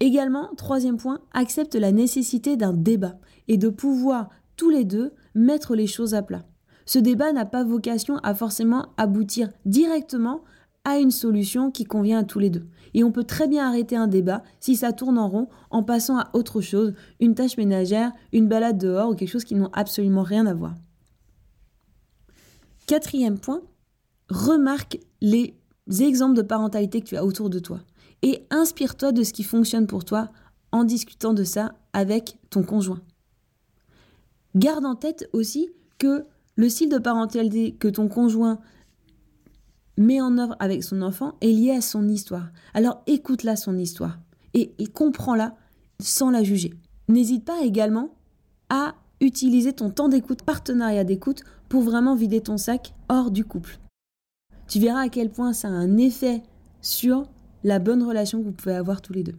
Également, 0.00 0.50
troisième 0.56 0.96
point, 0.96 1.20
accepte 1.32 1.74
la 1.74 1.92
nécessité 1.92 2.56
d'un 2.56 2.72
débat 2.72 3.18
et 3.48 3.56
de 3.56 3.68
pouvoir 3.68 4.28
tous 4.56 4.70
les 4.70 4.84
deux 4.84 5.12
mettre 5.34 5.74
les 5.74 5.86
choses 5.86 6.14
à 6.14 6.22
plat. 6.22 6.44
Ce 6.86 6.98
débat 6.98 7.32
n'a 7.32 7.46
pas 7.46 7.64
vocation 7.64 8.18
à 8.18 8.34
forcément 8.34 8.88
aboutir 8.96 9.50
directement 9.64 10.42
à 10.84 10.98
une 10.98 11.10
solution 11.10 11.70
qui 11.70 11.84
convient 11.84 12.18
à 12.18 12.24
tous 12.24 12.38
les 12.38 12.50
deux. 12.50 12.66
Et 12.92 13.02
on 13.02 13.10
peut 13.10 13.24
très 13.24 13.48
bien 13.48 13.66
arrêter 13.66 13.96
un 13.96 14.06
débat 14.06 14.42
si 14.60 14.76
ça 14.76 14.92
tourne 14.92 15.18
en 15.18 15.28
rond 15.28 15.48
en 15.70 15.82
passant 15.82 16.18
à 16.18 16.28
autre 16.34 16.60
chose, 16.60 16.92
une 17.20 17.34
tâche 17.34 17.56
ménagère, 17.56 18.12
une 18.32 18.48
balade 18.48 18.78
dehors 18.78 19.10
ou 19.10 19.14
quelque 19.14 19.30
chose 19.30 19.44
qui 19.44 19.54
n'ont 19.54 19.70
absolument 19.72 20.22
rien 20.22 20.46
à 20.46 20.54
voir. 20.54 20.74
Quatrième 22.86 23.38
point, 23.38 23.62
remarque 24.28 24.98
les 25.20 25.54
exemples 26.00 26.36
de 26.36 26.42
parentalité 26.42 27.00
que 27.00 27.06
tu 27.06 27.16
as 27.16 27.24
autour 27.24 27.50
de 27.50 27.58
toi 27.58 27.80
et 28.22 28.46
inspire-toi 28.50 29.12
de 29.12 29.22
ce 29.22 29.32
qui 29.32 29.42
fonctionne 29.42 29.86
pour 29.86 30.04
toi 30.04 30.30
en 30.72 30.84
discutant 30.84 31.34
de 31.34 31.44
ça 31.44 31.74
avec 31.92 32.36
ton 32.50 32.62
conjoint. 32.62 33.00
Garde 34.54 34.84
en 34.84 34.94
tête 34.94 35.28
aussi 35.32 35.68
que 35.98 36.26
le 36.56 36.68
style 36.68 36.88
de 36.88 36.98
parentalité 36.98 37.74
que 37.74 37.88
ton 37.88 38.08
conjoint 38.08 38.60
met 39.96 40.20
en 40.20 40.38
œuvre 40.38 40.56
avec 40.58 40.84
son 40.84 41.02
enfant 41.02 41.36
est 41.40 41.52
lié 41.52 41.70
à 41.70 41.80
son 41.80 42.08
histoire. 42.08 42.48
Alors 42.74 43.02
écoute-la 43.06 43.56
son 43.56 43.78
histoire 43.78 44.18
et, 44.52 44.74
et 44.78 44.86
comprends-la 44.86 45.56
sans 46.00 46.30
la 46.30 46.42
juger. 46.42 46.74
N'hésite 47.08 47.44
pas 47.44 47.62
également 47.62 48.14
à 48.68 48.94
utiliser 49.20 49.72
ton 49.72 49.90
temps 49.90 50.08
d'écoute, 50.08 50.42
partenariat 50.42 51.04
d'écoute, 51.04 51.42
pour 51.68 51.82
vraiment 51.82 52.14
vider 52.14 52.40
ton 52.40 52.56
sac 52.56 52.94
hors 53.08 53.30
du 53.30 53.44
couple. 53.44 53.78
Tu 54.68 54.78
verras 54.78 55.02
à 55.02 55.08
quel 55.08 55.30
point 55.30 55.52
ça 55.52 55.68
a 55.68 55.72
un 55.72 55.96
effet 55.96 56.42
sur 56.80 57.24
la 57.64 57.78
bonne 57.78 58.02
relation 58.02 58.40
que 58.40 58.44
vous 58.44 58.52
pouvez 58.52 58.74
avoir 58.74 59.02
tous 59.02 59.12
les 59.12 59.22
deux. 59.22 59.36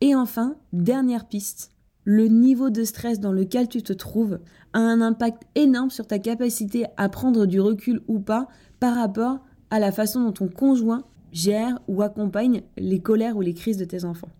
Et 0.00 0.14
enfin, 0.14 0.56
dernière 0.72 1.26
piste, 1.26 1.72
le 2.04 2.26
niveau 2.26 2.70
de 2.70 2.84
stress 2.84 3.20
dans 3.20 3.32
lequel 3.32 3.68
tu 3.68 3.82
te 3.82 3.92
trouves 3.92 4.38
a 4.72 4.78
un 4.78 5.00
impact 5.00 5.42
énorme 5.54 5.90
sur 5.90 6.06
ta 6.06 6.18
capacité 6.18 6.86
à 6.96 7.08
prendre 7.08 7.46
du 7.46 7.60
recul 7.60 8.00
ou 8.08 8.18
pas 8.18 8.48
par 8.78 8.94
rapport 8.94 9.40
à 9.70 9.78
la 9.78 9.92
façon 9.92 10.24
dont 10.24 10.32
ton 10.32 10.48
conjoint 10.48 11.04
gère 11.32 11.78
ou 11.86 12.02
accompagne 12.02 12.62
les 12.76 13.00
colères 13.00 13.36
ou 13.36 13.40
les 13.40 13.54
crises 13.54 13.76
de 13.76 13.84
tes 13.84 14.04
enfants. 14.04 14.30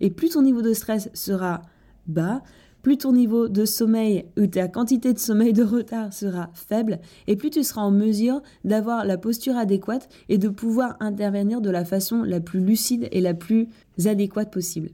Et 0.00 0.10
plus 0.10 0.30
ton 0.30 0.42
niveau 0.42 0.62
de 0.62 0.72
stress 0.72 1.10
sera 1.14 1.62
bas, 2.06 2.42
plus 2.84 2.98
ton 2.98 3.14
niveau 3.14 3.48
de 3.48 3.64
sommeil 3.64 4.26
ou 4.38 4.46
ta 4.46 4.68
quantité 4.68 5.14
de 5.14 5.18
sommeil 5.18 5.54
de 5.54 5.64
retard 5.64 6.12
sera 6.12 6.50
faible, 6.52 7.00
et 7.26 7.34
plus 7.34 7.48
tu 7.48 7.64
seras 7.64 7.80
en 7.80 7.90
mesure 7.90 8.42
d'avoir 8.62 9.06
la 9.06 9.16
posture 9.16 9.56
adéquate 9.56 10.06
et 10.28 10.36
de 10.36 10.50
pouvoir 10.50 10.96
intervenir 11.00 11.62
de 11.62 11.70
la 11.70 11.86
façon 11.86 12.22
la 12.22 12.40
plus 12.40 12.60
lucide 12.60 13.08
et 13.10 13.22
la 13.22 13.32
plus 13.32 13.68
adéquate 14.04 14.52
possible. 14.52 14.90